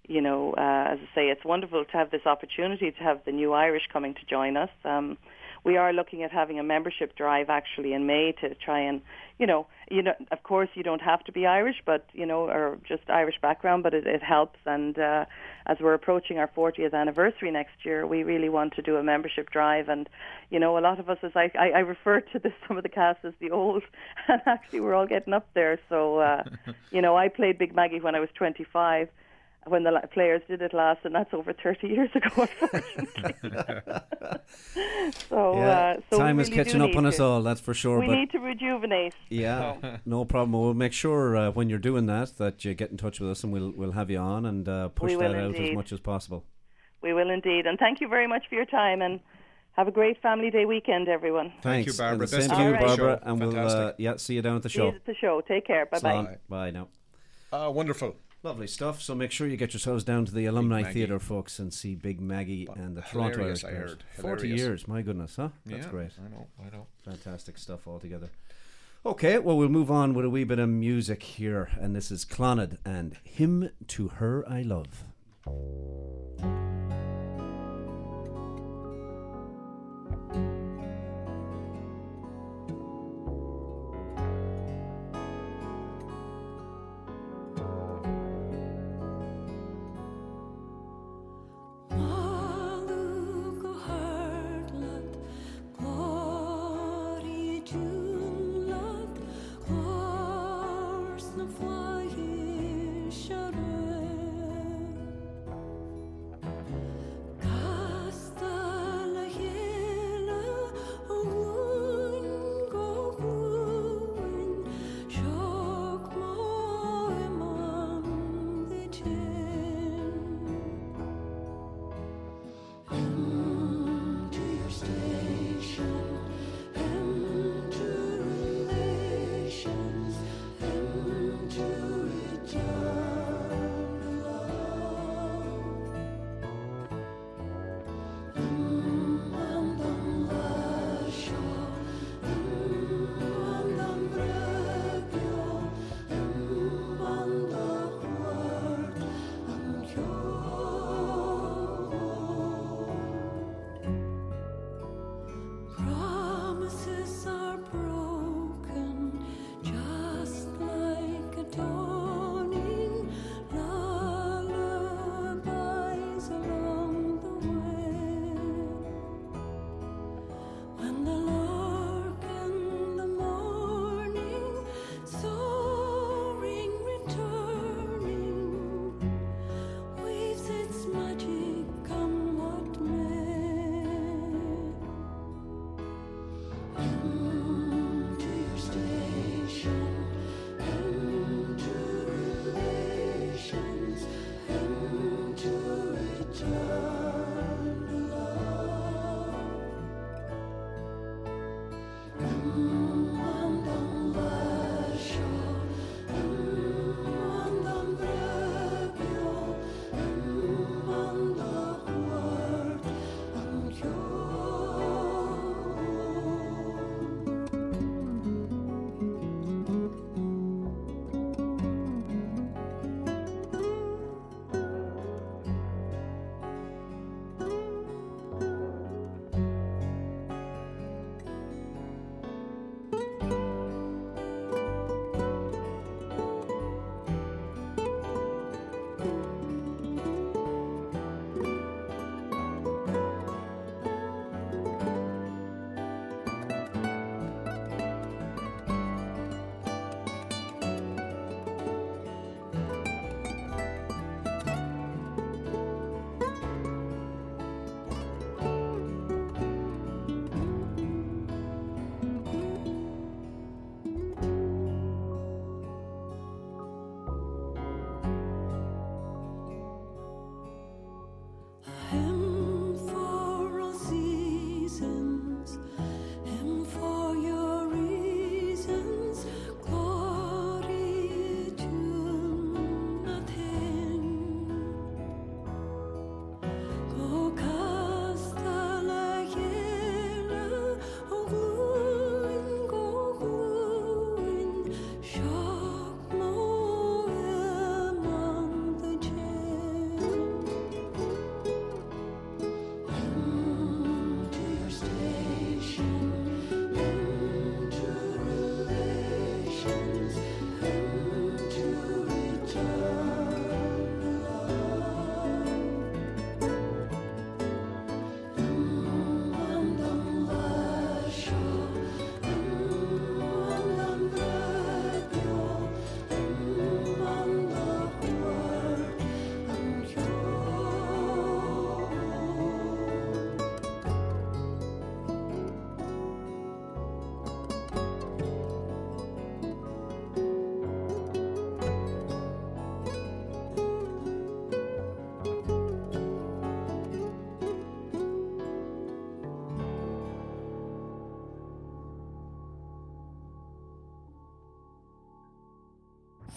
[0.07, 3.31] you know, uh, as I say, it's wonderful to have this opportunity to have the
[3.31, 4.71] new Irish coming to join us.
[4.83, 5.19] Um,
[5.63, 9.02] we are looking at having a membership drive actually in May to try and,
[9.39, 12.49] you know, you know, of course you don't have to be Irish, but you know,
[12.49, 14.60] or just Irish background, but it, it helps.
[14.65, 15.26] And uh,
[15.65, 19.52] as we're approaching our 40th anniversary next year, we really want to do a membership
[19.52, 19.89] drive.
[19.89, 20.10] And
[20.49, 22.84] you know, a lot of us, as I, I, I refer to this, some of
[22.84, 23.84] the cast as the old,
[24.28, 25.80] and actually we're all getting up there.
[25.89, 26.43] So, uh,
[26.91, 29.09] you know, I played Big Maggie when I was 25
[29.68, 33.34] when the players did it last, and that's over 30 years ago, unfortunately.
[35.30, 37.61] so, Yeah, uh, so time we is really catching up need on us all, that's
[37.61, 37.99] for sure.
[37.99, 39.14] We but need to rejuvenate.
[39.30, 40.53] Yeah, So, no problem.
[40.53, 43.43] We'll make sure uh, when you're doing that that you get in touch with us,
[43.43, 45.99] and we'll we'll have you on and uh, push that will out as much as
[45.99, 46.43] possible.
[47.01, 47.66] we will indeed.
[47.66, 49.20] And thank you very much for your time, and
[49.74, 51.51] have a great Family Day weekend, everyone.
[51.61, 52.14] Thanks, Barbara.
[52.26, 53.20] And the Best same to you, luck with the Barbara.
[53.24, 53.30] show.
[53.30, 54.95] And we'll uh, yeah see you down at the See you show.
[54.95, 55.41] at the show.
[55.41, 55.86] Take care.
[55.88, 56.24] Bye bye.
[56.24, 56.38] Bye.
[56.49, 56.88] Bye now.
[57.51, 58.16] Uh, wonderful.
[58.43, 59.01] Lovely stuff.
[59.01, 62.19] So make sure you get yourselves down to the Alumnae Theatre, folks, and see Big
[62.19, 64.03] Maggie and the Toronto Irish heard.
[64.19, 65.49] Forty years, my goodness, huh?
[65.65, 66.11] That's Yeah, great.
[66.23, 66.87] I know, I know.
[67.05, 68.29] Fantastic stuff altogether.
[69.05, 72.25] Okay, well we'll move on with a wee bit of music here, and this is
[72.25, 75.03] Clannad and "Him to Her I Love."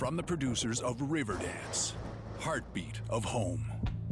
[0.06, 1.94] From the producers of Riverdance,
[2.38, 3.64] Heartbeat of Home.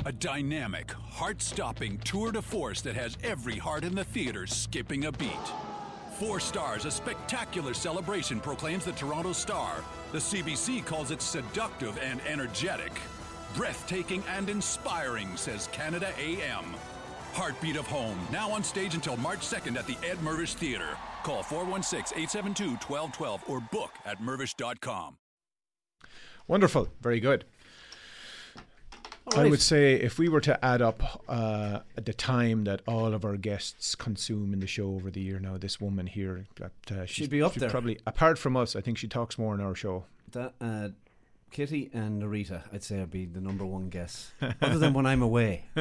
[0.05, 5.05] A dynamic, heart stopping tour de force that has every heart in the theater skipping
[5.05, 5.31] a beat.
[6.19, 9.85] Four stars, a spectacular celebration proclaims the Toronto Star.
[10.11, 12.91] The CBC calls it seductive and energetic.
[13.55, 16.65] Breathtaking and inspiring, says Canada AM.
[17.35, 20.99] Heartbeat of Home, now on stage until March 2nd at the Ed Mirvish Theatre.
[21.23, 25.19] Call 416 872 1212 or book at mirvish.com.
[26.47, 26.89] Wonderful.
[27.01, 27.45] Very good.
[29.33, 33.15] All I would say if we were to add up uh, the time that all
[33.15, 36.73] of our guests consume in the show over the year now, this woman here, that,
[36.91, 37.71] uh, She'd be up she'd there.
[37.71, 40.05] Probably, apart from us, I think she talks more in our show.
[40.33, 40.89] That, uh,
[41.51, 44.33] Kitty and Narita, I'd say, would be the number one guess.
[44.61, 45.65] Other than when I'm away.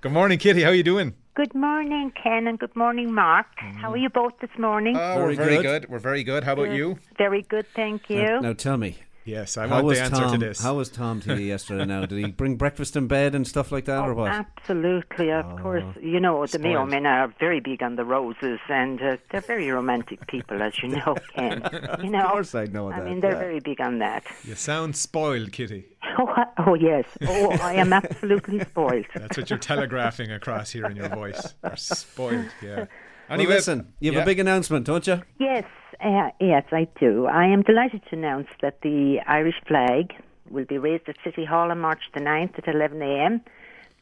[0.00, 0.62] Good morning, Kitty.
[0.62, 1.14] How are you doing?
[1.34, 3.46] Good morning, Ken, and good morning, Mark.
[3.56, 4.96] How are you both this morning?
[4.96, 5.88] Oh, we're very good.
[5.88, 6.44] We're very good.
[6.44, 6.76] How about Good.
[6.76, 6.98] you?
[7.18, 8.22] Very good, thank you.
[8.22, 8.96] Now, now tell me.
[9.26, 10.62] Yes, I how want was the answer to this.
[10.62, 12.06] How was Tom to you yesterday now?
[12.06, 14.30] Did he bring breakfast in bed and stuff like that, or what?
[14.30, 15.82] Absolutely, of course.
[16.00, 19.68] You know, the Mayo men are very big on the roses, and uh, they're very
[19.70, 21.60] romantic people, as you know, Ken.
[22.02, 23.38] You know, Of course I know I that, mean, they're yeah.
[23.38, 24.24] very big on that.
[24.44, 25.84] You sound spoiled, Kitty.
[26.18, 27.04] Oh, I- oh yes.
[27.26, 29.04] Oh, I am absolutely spoiled.
[29.14, 31.52] That's what you're telegraphing across here in your voice.
[31.62, 32.86] You're spoiled, yeah.
[33.28, 34.22] Well, listen, you have yeah.
[34.22, 35.22] a big announcement, don't you?
[35.38, 35.64] Yes,
[36.00, 37.26] uh, yes, I do.
[37.26, 40.12] I am delighted to announce that the Irish flag
[40.50, 43.40] will be raised at City Hall on March the 9th at 11 a.m.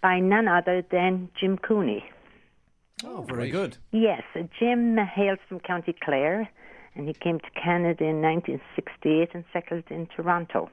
[0.02, 2.04] by none other than Jim Cooney.
[3.02, 3.78] Oh, very good.
[3.92, 6.48] Yes, uh, Jim hails from County Clare,
[6.94, 10.70] and he came to Canada in 1968 and settled in Toronto.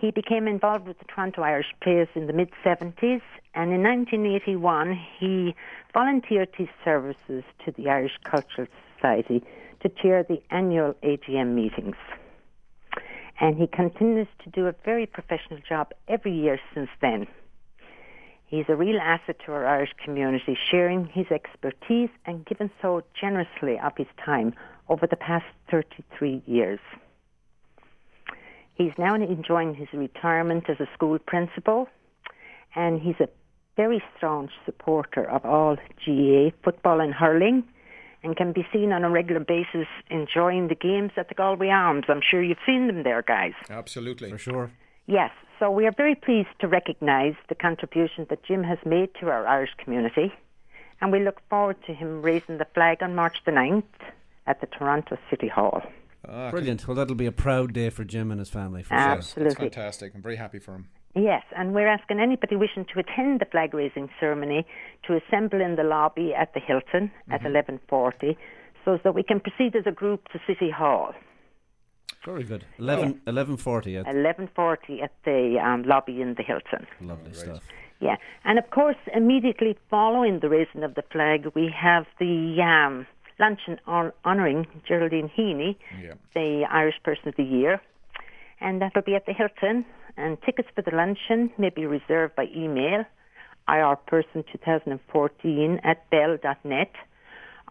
[0.00, 3.20] He became involved with the Toronto Irish Players in the mid 70s,
[3.54, 5.54] and in 1981 he
[5.92, 9.44] volunteered his services to the Irish Cultural Society
[9.82, 11.96] to chair the annual AGM meetings.
[13.40, 17.26] And he continues to do a very professional job every year since then.
[18.46, 23.78] He's a real asset to our Irish community, sharing his expertise and giving so generously
[23.78, 24.54] of his time
[24.88, 26.80] over the past 33 years.
[28.74, 31.88] He's now enjoying his retirement as a school principal,
[32.74, 33.28] and he's a
[33.76, 37.64] very staunch supporter of all GAA football and hurling,
[38.22, 42.04] and can be seen on a regular basis enjoying the games at the Galway Arms.
[42.08, 43.52] I'm sure you've seen them there, guys.
[43.70, 44.30] Absolutely.
[44.30, 44.70] For sure.
[45.06, 49.28] Yes, so we are very pleased to recognise the contribution that Jim has made to
[49.28, 50.32] our Irish community,
[51.00, 53.84] and we look forward to him raising the flag on March the 9th
[54.46, 55.82] at the Toronto City Hall.
[56.26, 56.86] Brilliant.
[56.86, 58.98] Well, that'll be a proud day for Jim and his family, for sure.
[58.98, 59.54] Absolutely.
[59.54, 60.12] That's fantastic.
[60.14, 60.88] I'm very happy for him.
[61.14, 64.64] Yes, and we're asking anybody wishing to attend the flag raising ceremony
[65.06, 68.36] to assemble in the lobby at the Hilton at 11:40
[68.84, 71.12] so that we can proceed as a group to City Hall.
[72.24, 72.64] Very good.
[72.78, 74.00] 11, 11.40.
[74.00, 76.86] at 11:40 at the um, lobby in the Hilton.
[77.00, 77.62] Lovely stuff.
[78.00, 83.06] Yeah, and of course, immediately following the raising of the flag, we have the um,
[83.40, 86.14] luncheon hon- honouring Geraldine Heaney, Yeah.
[86.34, 87.80] the Irish Person of the Year,
[88.60, 89.84] and that'll be at the Hilton.
[90.16, 93.04] And tickets for the luncheon may be reserved by email,
[93.68, 96.92] irperson2014 at bell.net,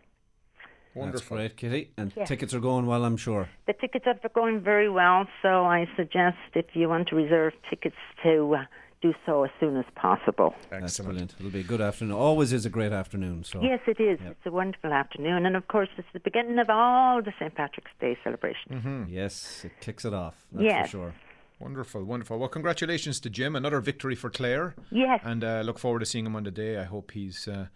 [0.96, 1.92] That's great, Kitty.
[1.98, 2.26] And Yeah.
[2.26, 3.48] tickets are going well, I'm sure.
[3.68, 7.96] The tickets are going very well, so I suggest if you want to reserve tickets
[8.24, 8.66] to uh,
[9.02, 10.54] do so as soon as possible.
[10.70, 11.36] That's brilliant.
[11.40, 12.14] It'll be a good afternoon.
[12.16, 13.44] Always is a great afternoon.
[13.44, 14.20] So Yes, it is.
[14.24, 17.54] It's a wonderful afternoon, and of course, it's the beginning of all the St.
[17.56, 19.08] Patrick's Day celebration.
[19.10, 20.36] Yes, it kicks it off.
[20.52, 20.86] That's Yes.
[20.88, 21.14] for sure.
[21.60, 22.40] Wonderful, wonderful.
[22.40, 23.56] Well, congratulations to Jim.
[23.56, 24.76] Another victory for Clare.
[24.92, 25.20] Yes.
[25.24, 26.78] And uh, look forward to seeing him on the day.
[26.78, 27.68] I hope he's, uh,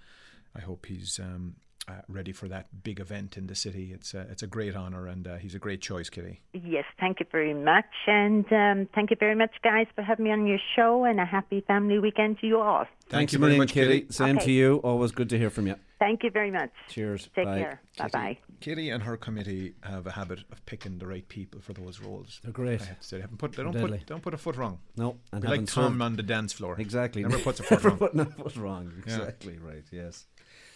[0.56, 1.56] I hope he's um,
[1.88, 3.92] uh, ready for that big event in the city.
[3.94, 6.40] It's uh, it's a great honour, and uh, he's a great choice, Kitty.
[6.54, 10.32] Yes, thank you very much, and um, thank you very much, guys, for having me
[10.32, 12.86] on your show, and a happy family weekend to you all.
[13.10, 14.02] Thanks you very much, Kitty.
[14.02, 14.14] Kitty.
[14.14, 14.46] Same Okay.
[14.46, 14.76] to you.
[14.78, 15.76] Always good to hear from you.
[16.00, 16.72] Thank you very much.
[16.90, 17.30] Cheers.
[17.36, 17.60] Take Bye.
[17.60, 17.82] care.
[17.98, 18.38] Bye bye.
[18.60, 22.42] Kitty and her committee have a habit of picking the right people for those roles.
[22.44, 22.82] They're great.
[22.82, 24.00] I have to say, they haven't put they don't Deadly.
[24.00, 24.80] put don't put a foot wrong.
[24.98, 26.76] No, and Be like haven't Tom served- on the dance floor.
[26.80, 27.22] Exactly.
[27.24, 27.98] Never puts a foot Never wrong.
[28.00, 28.92] putting a foot wrong.
[29.06, 29.16] Yeah.
[29.16, 29.84] Exactly right.
[29.92, 30.26] Yes.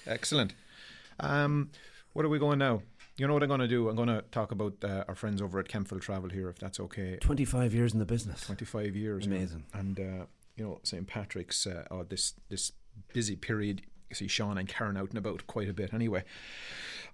[0.05, 0.53] Excellent.
[1.19, 1.71] Um,
[2.13, 2.81] what are we going now?
[3.17, 3.89] You know what I'm going to do?
[3.89, 6.79] I'm going to talk about uh, our friends over at Kempfil Travel here, if that's
[6.79, 7.17] okay.
[7.19, 8.41] 25 years in the business.
[8.41, 9.25] 25 years.
[9.25, 9.63] Amazing.
[9.73, 11.07] And, uh, you know, St.
[11.07, 12.73] Patrick's, uh, oh, this, this
[13.13, 16.23] busy period, you see Sean and Karen out and about quite a bit anyway.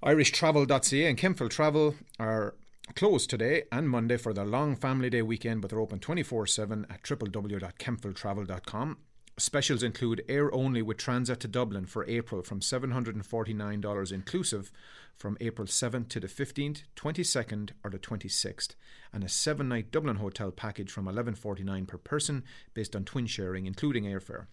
[0.04, 2.56] IrishTravel.ca and Kempfil Travel are
[2.95, 6.86] closed today and Monday for their long family day weekend, but they're open 24 7
[6.89, 8.97] at www.kempfiltravel.com.
[9.38, 14.71] Specials include air only with Transat to Dublin for April from $749 inclusive
[15.17, 18.75] from April 7th to the 15th, 22nd, or the 26th,
[19.11, 22.43] and a seven night Dublin hotel package from 1149 per person
[22.75, 24.45] based on twin sharing, including airfare.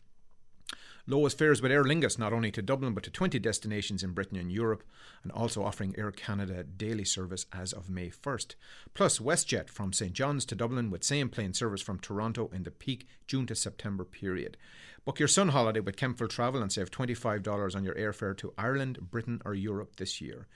[1.10, 4.38] Lowest fares with Aer Lingus, not only to Dublin but to 20 destinations in Britain
[4.38, 4.84] and Europe,
[5.24, 8.54] and also offering Air Canada daily service as of May 1st.
[8.94, 12.70] Plus WestJet from St John's to Dublin with same plane service from Toronto in the
[12.70, 14.56] peak June to September period.
[15.04, 19.10] Book your sun holiday with Kempfil Travel and save $25 on your airfare to Ireland,
[19.10, 20.46] Britain, or Europe this year.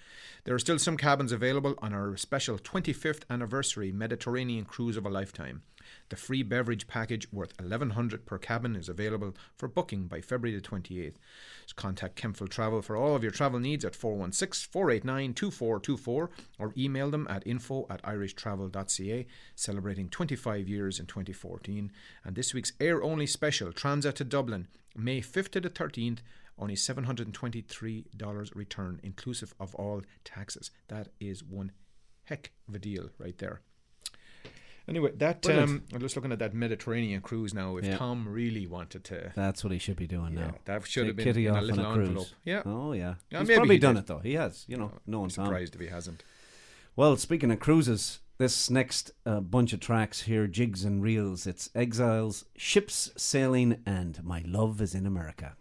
[0.44, 5.10] There are still some cabins available on our special 25th anniversary Mediterranean cruise of a
[5.10, 5.62] lifetime.
[6.08, 10.66] The free beverage package worth 1100 per cabin is available for booking by February the
[10.66, 11.16] 28th.
[11.66, 16.30] So contact Kempfil Travel for all of your travel needs at 416-489-2424 or
[16.76, 21.90] email them at info at irishtravel.ca celebrating 25 years in 2014
[22.24, 26.18] and this week's air only special Transat to Dublin May 5th to the 13th
[26.58, 30.70] only $723 return inclusive of all taxes.
[30.88, 31.72] That is one
[32.24, 33.60] heck of a deal right there.
[34.86, 37.76] Anyway, that um, I'm just looking at that Mediterranean cruise now.
[37.78, 37.96] If Yeah.
[37.96, 40.54] Tom really wanted to, That's what he should be doing Yeah, now.
[40.66, 42.08] that should have Take been Kitty in a little on a cruise.
[42.08, 42.28] envelope.
[42.44, 42.62] Yeah.
[42.66, 43.14] Oh yeah.
[43.30, 44.18] Yeah, He's probably he done it though.
[44.18, 44.64] He has.
[44.68, 45.46] You know, no I'm one's on.
[45.46, 46.22] surprised if he hasn't.
[46.96, 51.46] Well, speaking of cruises, this next uh, bunch of tracks here, jigs and reels.
[51.46, 55.56] It's Exiles, Ships Sailing, and My Love Is in America.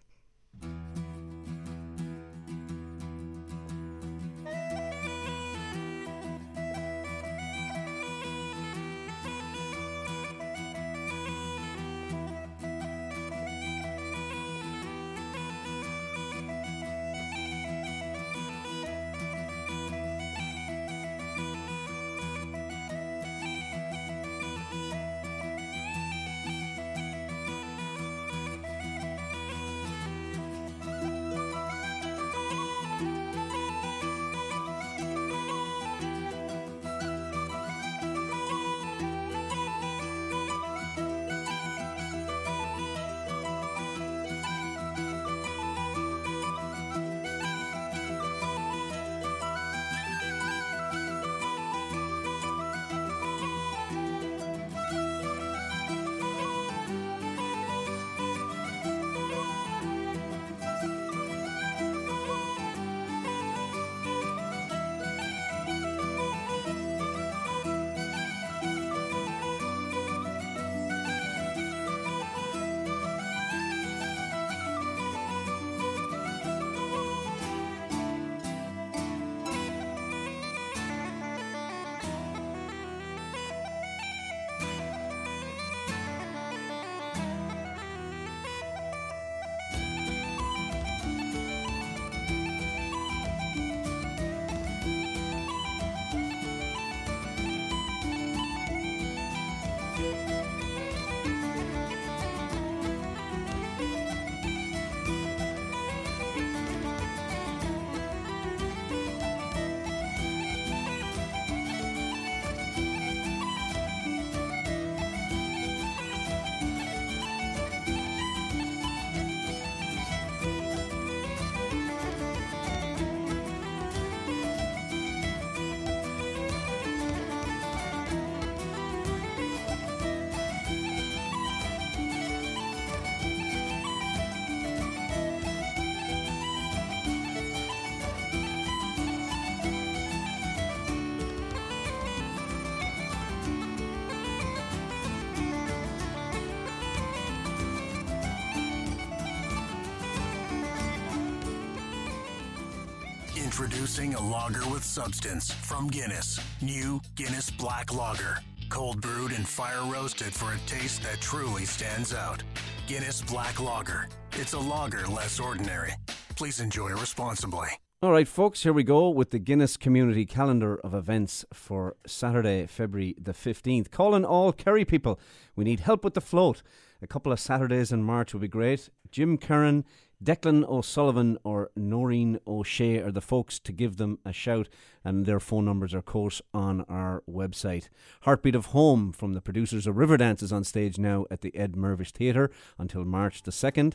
[153.64, 156.38] Introducing a lager with substance from Guinness.
[156.62, 158.40] New Guinness Black Lager.
[158.68, 162.44] Cold brewed and fire roasted for a taste that truly stands out.
[162.88, 164.10] Guinness Black Lager.
[164.34, 165.94] It's a lager less ordinary.
[166.36, 167.70] Please enjoy responsibly.
[168.02, 172.68] All right, folks, here we go with the Guinness Community Calendar of events for Saturday,
[172.68, 173.92] February the 15th.
[173.92, 175.22] Calling all Kerry people.
[175.56, 176.64] We need help with the float.
[177.02, 178.90] A couple of Saturdays in March would be great.
[179.10, 179.86] Jim Curran,
[180.24, 184.70] Declan O'Sullivan, or Noreen O'Shea are the folks to give them a shout,
[185.04, 187.90] and their phone numbers are, of course, on our website.
[188.22, 191.74] Heartbeat of Home from the producers of Riverdance is on stage now at the Ed
[191.74, 193.94] Mirvish Theatre until March the 2nd.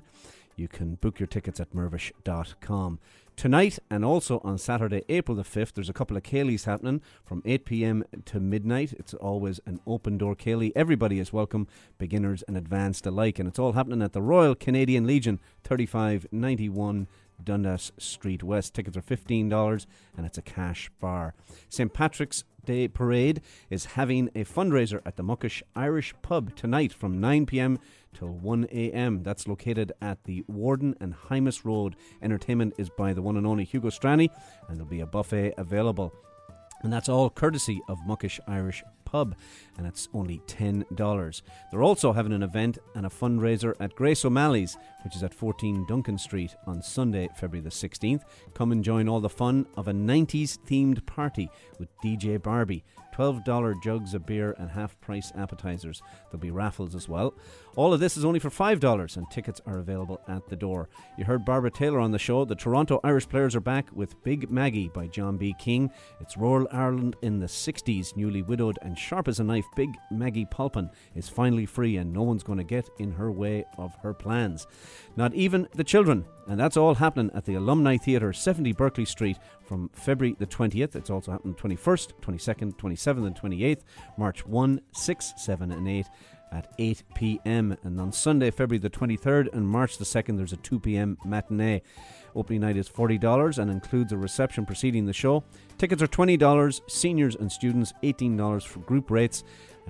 [0.57, 2.99] You can book your tickets at mirvish.com.
[3.39, 7.41] Tonight and also on Saturday, April the 5th, there's a couple of céilís happening from
[7.45, 8.93] 8 pm to midnight.
[8.95, 10.73] It's always an open door céilí.
[10.75, 11.69] Everybody is welcome,
[11.99, 13.39] beginners and advanced alike.
[13.39, 17.07] And it's all happening at the Royal Canadian Legion, 3591
[17.45, 18.75] Dundas Street West.
[18.75, 19.87] Tickets are $15
[20.17, 21.35] and it's a cash bar.
[21.69, 21.93] St.
[21.93, 27.47] Patrick's Day Parade is having a fundraiser at the Muckish Irish Pub tonight from 9
[27.47, 27.79] pm
[28.15, 29.23] till 1 a.m.
[29.23, 31.97] That's located at the Warden and Hymus Road.
[32.23, 34.29] Entertainment is by the one and only Hugo Strani,
[34.69, 36.13] and there'll be a buffet available.
[36.83, 39.35] And that's all courtesy of Muckish Irish Pub,
[39.77, 41.43] and it's only $10.
[41.71, 45.87] They're also having an event and a fundraiser at Grace O'Malley's, which is at 14
[45.89, 48.23] Duncan Street on Sunday, February the 16th.
[48.55, 51.49] Come and join all the fun of a 90s themed party
[51.79, 52.85] with DJ Barbie.
[53.19, 56.03] $12 jugs of beer and half price appetizers.
[56.31, 57.35] There'll be raffles as well.
[57.75, 60.89] All of this is only for $5 and tickets are available at the door.
[61.17, 62.45] You heard Barbara Taylor on the show.
[62.45, 65.55] The Toronto Irish Players are back with Big Maggie by John B.
[65.59, 65.91] Keane.
[66.21, 69.67] It's rural Ireland in the 60s, newly widowed and sharp as a knife.
[69.77, 73.65] Big Maggie Polpin is finally free and no one's going to get in her way
[73.77, 74.67] of her plans.
[75.17, 76.25] Not even the children.
[76.49, 80.97] And that's all happening at the Alumnae Theatre, 70 Berkeley Street, from February the 20th.
[80.97, 83.83] It's also happening 21st, 22nd, 27th, and 28th,
[84.17, 86.07] March 1, 6, 7, and 8
[86.53, 87.77] at 8 p.m.
[87.83, 91.19] And on Sunday, February the 23rd, and March the 2nd, there's a 2 p.m.
[91.25, 91.83] matinee.
[92.35, 95.45] Opening night is $40 and includes a reception preceding the show.
[95.77, 99.45] Tickets are $20, seniors and students $18 for group rates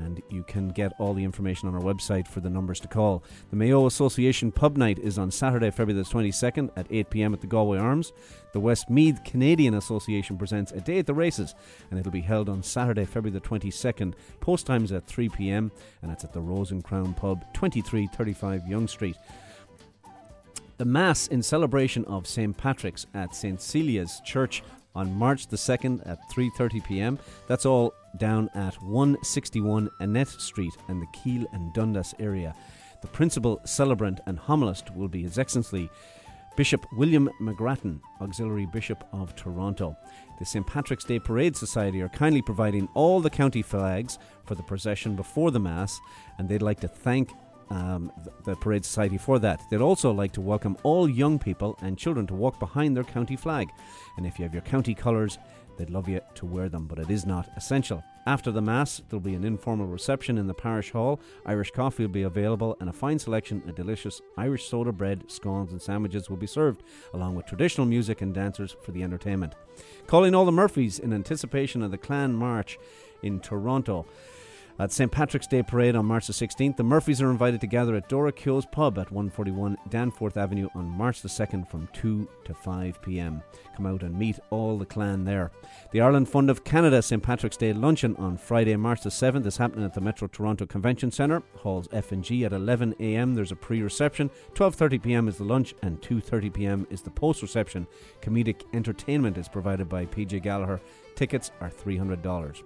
[0.05, 3.23] and you can get all the information on our website for the numbers to call.
[3.51, 7.41] The Mayo Association Pub Night is on Saturday, February the 22nd at 8 pm at
[7.41, 8.13] the Galway Arms.
[8.53, 11.55] The Westmeath Canadian Association presents a day at the races,
[11.91, 14.15] and it'll be held on Saturday, February the 22nd.
[14.41, 15.71] Post times at 3 pm,
[16.03, 19.17] and it's at the Rose and Crown Pub, 2335 Yonge Street.
[20.79, 22.57] The Mass in celebration of St.
[22.57, 23.61] Patrick's at St.
[23.61, 24.63] Celia's Church
[24.95, 27.19] on March the 2nd at 3:30 p.m.
[27.47, 32.55] That's all down at 161 Annette Street in the Keele and Dundas area.
[33.01, 35.89] The principal celebrant and homilist will be His Excellency
[36.57, 39.97] Bishop William McGrattan, Auxiliary Bishop of Toronto.
[40.41, 40.67] The St.
[40.67, 45.53] Patrick's Day Parade Society are kindly providing all the county flags for the procession before
[45.53, 46.01] the Mass,
[46.37, 47.31] and they'd like to thank
[47.71, 48.11] um,
[48.45, 49.61] the Parade Society for that.
[49.71, 53.37] They'd also like to welcome all young people and children to walk behind their county
[53.37, 53.69] flag.
[54.17, 55.39] And if you have your county colours,
[55.79, 58.03] they'd love you to wear them, but it is not essential.
[58.27, 61.19] After the Mass, there'll be an informal reception in the parish hall.
[61.47, 65.73] Irish coffee will be available, and a fine selection of delicious Irish soda bread, scones,
[65.73, 66.83] and sandwiches will be served,
[67.15, 69.55] along with traditional music and dancers for the entertainment.
[70.07, 72.79] Calling all the Murphys in anticipation of the Clan March
[73.23, 74.05] in Toronto.
[74.81, 75.11] At St.
[75.11, 78.31] Patrick's Day Parade on March the 16th, the Murphys are invited to gather at Dora
[78.31, 83.43] Keogh's Pub at 141 Danforth Avenue on March the 2nd from 2 to 5 pm.
[83.75, 85.51] Come out and meet all the clan there.
[85.91, 87.21] The Ireland Fund of Canada St.
[87.21, 91.11] Patrick's Day luncheon on Friday, March the 7th is happening at the Metro Toronto Convention
[91.11, 93.35] Centre, halls F and G at 11 am.
[93.35, 94.31] There's a pre-reception.
[94.55, 97.89] 12:30 pm is the lunch and 2:30 pm is the post-reception.
[98.23, 100.81] Comedic entertainment is provided by PJ Gallagher.
[101.17, 102.63] Tickets are $300.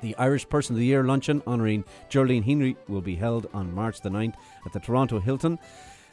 [0.00, 4.00] The Irish Person of the Year luncheon honouring Geraldine Heaney will be held on March
[4.00, 4.34] the 9th
[4.64, 5.58] at the Toronto Hilton.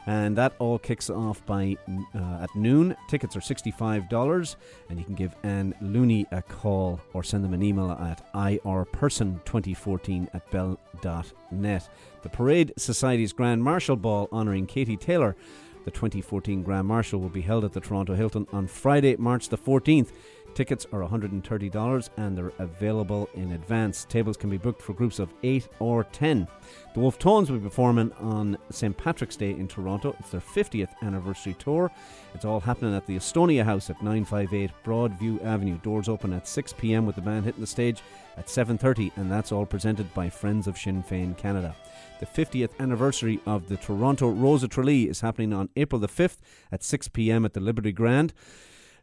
[0.07, 1.77] And that all kicks off by
[2.13, 2.95] uh, at noon.
[3.07, 4.55] Tickets are $65,
[4.89, 10.29] and you can give Anne Looney a call or send them an email at irperson2014
[10.33, 11.89] at bell.net.
[12.21, 15.35] The Parade Society's Grand Marshal Ball honouring Katie Taylor,
[15.85, 19.57] the 2014 Grand Marshal, will be held at the Toronto Hilton on Friday, March the
[19.57, 20.11] 14th.
[20.55, 24.05] Tickets are $130 and they're available in advance.
[24.05, 26.47] Tables can be booked for groups of 8 or 10.
[26.93, 28.95] The Wolfe Tones will be performing on St.
[28.95, 30.15] Patrick's Day in Toronto.
[30.17, 31.91] It's their 50th anniversary tour.
[32.33, 35.77] It's all happening at the Estonia House at 958 Broadview Avenue.
[35.79, 38.01] Doors open at 6 pm with the band hitting the stage
[38.37, 41.75] at 7:30 and that's all presented by Friends of Sinn Féin Canada.
[42.21, 46.37] The 50th anniversary of the Toronto Rose of Tralee is happening on April the 5th
[46.71, 48.33] at 6 pm at the Liberty Grand.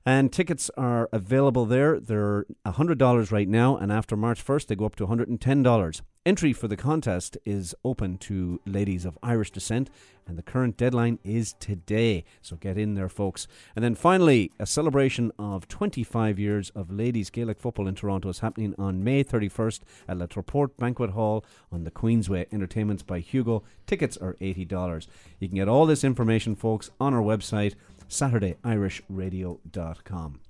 [0.05, 2.01] And tickets are available there.
[2.01, 6.03] They're $100 right now, and after March 1st, they go up to $110.
[6.25, 9.91] Entry for the contest is open to ladies of Irish descent,
[10.27, 12.25] and the current deadline is today.
[12.41, 13.49] So get in there, folks.
[13.75, 18.39] And then finally, a celebration of 25 years of ladies Gaelic football in Toronto is
[18.39, 22.47] happening on May 31st at La Treport Banquet Hall on the Queensway.
[22.53, 23.65] Entertainments by Hugo.
[23.87, 25.09] Tickets are $80.
[25.41, 27.75] You can get all this information, folks, on our website
[28.13, 30.41] SaturdayIrishRadio.com.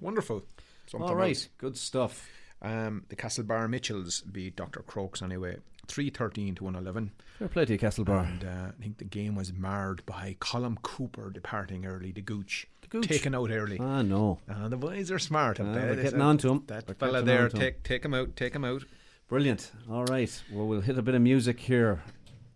[0.00, 0.44] Wonderful.
[0.86, 1.48] Something All right, else.
[1.58, 2.28] good stuff.
[2.62, 4.80] Um, the Castlebar Mitchells beat Dr.
[4.80, 7.12] Crokes anyway, 313 to 111.
[7.38, 8.26] Fair play to you, Castlebar.
[8.26, 12.66] And uh, I think the game was marred by Colm Cooper departing early, the Gooch.
[12.90, 13.06] Gooch.
[13.06, 13.78] taken out early.
[13.78, 14.38] Ah, no.
[14.48, 15.60] Ah, the boys are smart.
[15.60, 16.62] I Ah, they're getting on to 'em.
[16.68, 17.60] That They're fella there, on to 'em.
[17.60, 18.84] take take him out, take him out.
[19.28, 19.70] Brilliant.
[19.90, 20.42] All right.
[20.50, 22.02] Well, we'll hit a bit of music here.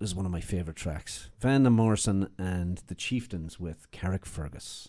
[0.02, 1.30] Is one of my favourite tracks.
[1.38, 4.88] Van Morrison and the Chieftains with Carrickfergus.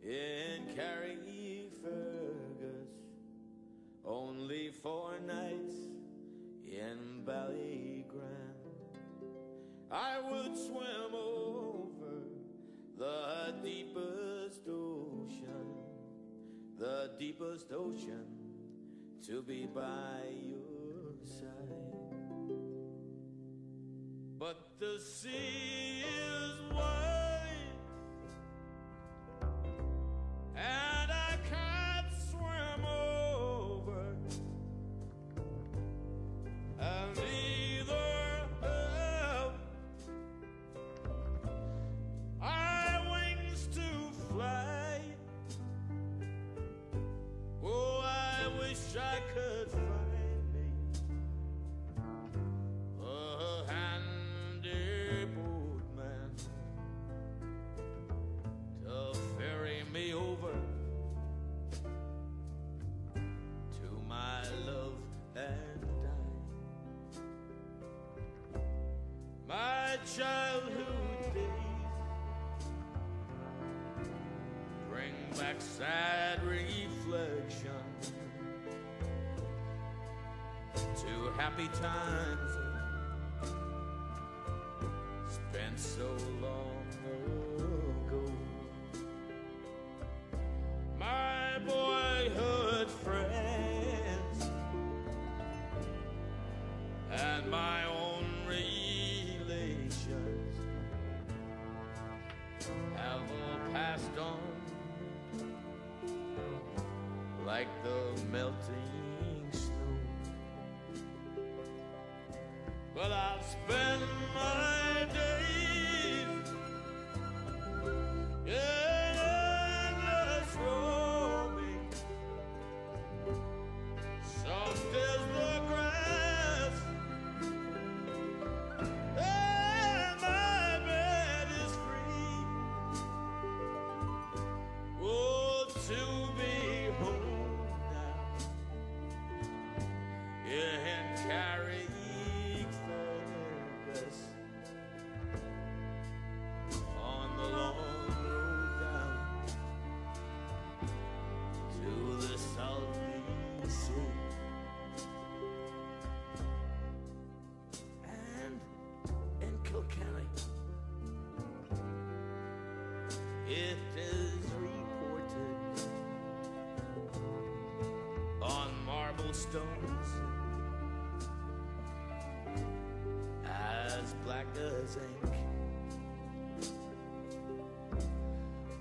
[0.00, 2.86] in Carrie Fergus.
[4.04, 5.74] Only four nights
[6.64, 8.06] in Ballygrand.
[9.90, 12.28] I would swim over
[12.96, 15.66] the deepest ocean,
[16.78, 18.41] the deepest ocean,
[19.26, 19.80] to be by
[20.42, 21.46] your side.
[24.36, 26.02] But the sea
[70.16, 71.46] childhood days.
[74.90, 77.70] Bring back sad reflection
[80.74, 82.61] to happy times
[113.68, 113.81] But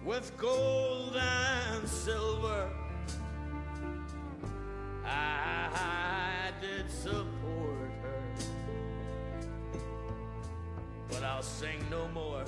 [0.06, 2.70] with gold and silver.
[5.06, 8.22] I did support her
[11.10, 12.44] but I'll sing no more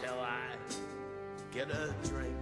[0.00, 0.56] till I
[1.52, 2.36] get a drink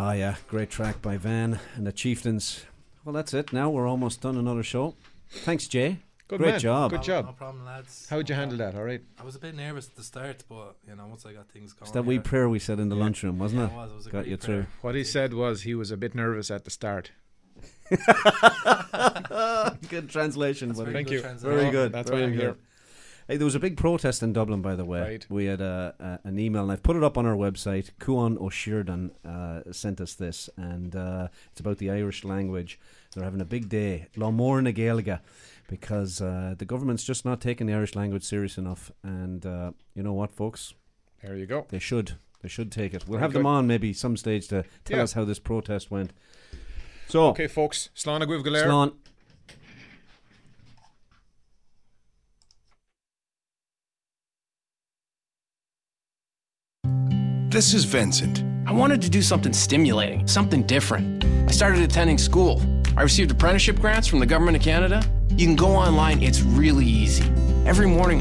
[0.00, 2.64] Ah, yeah, great track by Van and the Chieftains.
[3.04, 3.52] Well, that's it.
[3.52, 4.94] Now we're almost done another show.
[5.28, 5.98] Thanks, Jay.
[6.28, 6.60] Good great man.
[6.60, 6.90] job.
[6.92, 7.26] Good job.
[7.26, 8.06] No problem, lads.
[8.08, 8.76] How'd you handle that?
[8.76, 9.00] All right.
[9.20, 11.72] I was a bit nervous at the start, but you know, once I got things
[11.72, 13.02] going, It's that wee prayer we said in the Yeah.
[13.02, 13.72] lunchroom, wasn't Yeah, it?
[13.72, 13.90] it was.
[13.90, 14.56] It was a Got great you prayer.
[14.62, 14.66] through.
[14.82, 17.10] What he said was he was a bit nervous at the start.
[19.88, 20.92] good translation, buddy.
[20.92, 21.22] Thank you.
[21.22, 21.90] Very good.
[21.92, 22.40] That's very why I'm good.
[22.40, 22.56] here.
[23.30, 25.02] Hey, there was a big protest in Dublin, by the way.
[25.02, 25.26] Right.
[25.28, 27.90] We had an email, and I've put it up on our website.
[28.00, 32.80] Kuan O'Sheridan uh, sent us this, and uh, it's about the Irish language.
[33.12, 35.20] They're having a big day, Lá Mór na Gaeilge,
[35.68, 38.90] because uh, the government's just not taking the Irish language serious enough.
[39.02, 40.72] And uh, you know what, folks?
[41.22, 41.66] There you go.
[41.68, 42.12] They should.
[42.40, 43.06] They should take it.
[43.06, 45.02] We'll Very have them on maybe some stage to tell Yeah.
[45.02, 46.14] us how this protest went.
[47.08, 47.90] So, Okay, folks.
[47.94, 48.94] Slán a Slán.
[57.50, 58.44] This is Vincent.
[58.66, 61.24] I wanted to do something stimulating, something different.
[61.48, 62.60] I started attending school.
[62.94, 65.02] I received apprenticeship grants from the Government of Canada.
[65.30, 67.24] You can go online, it's really easy.
[67.64, 68.20] Every morning,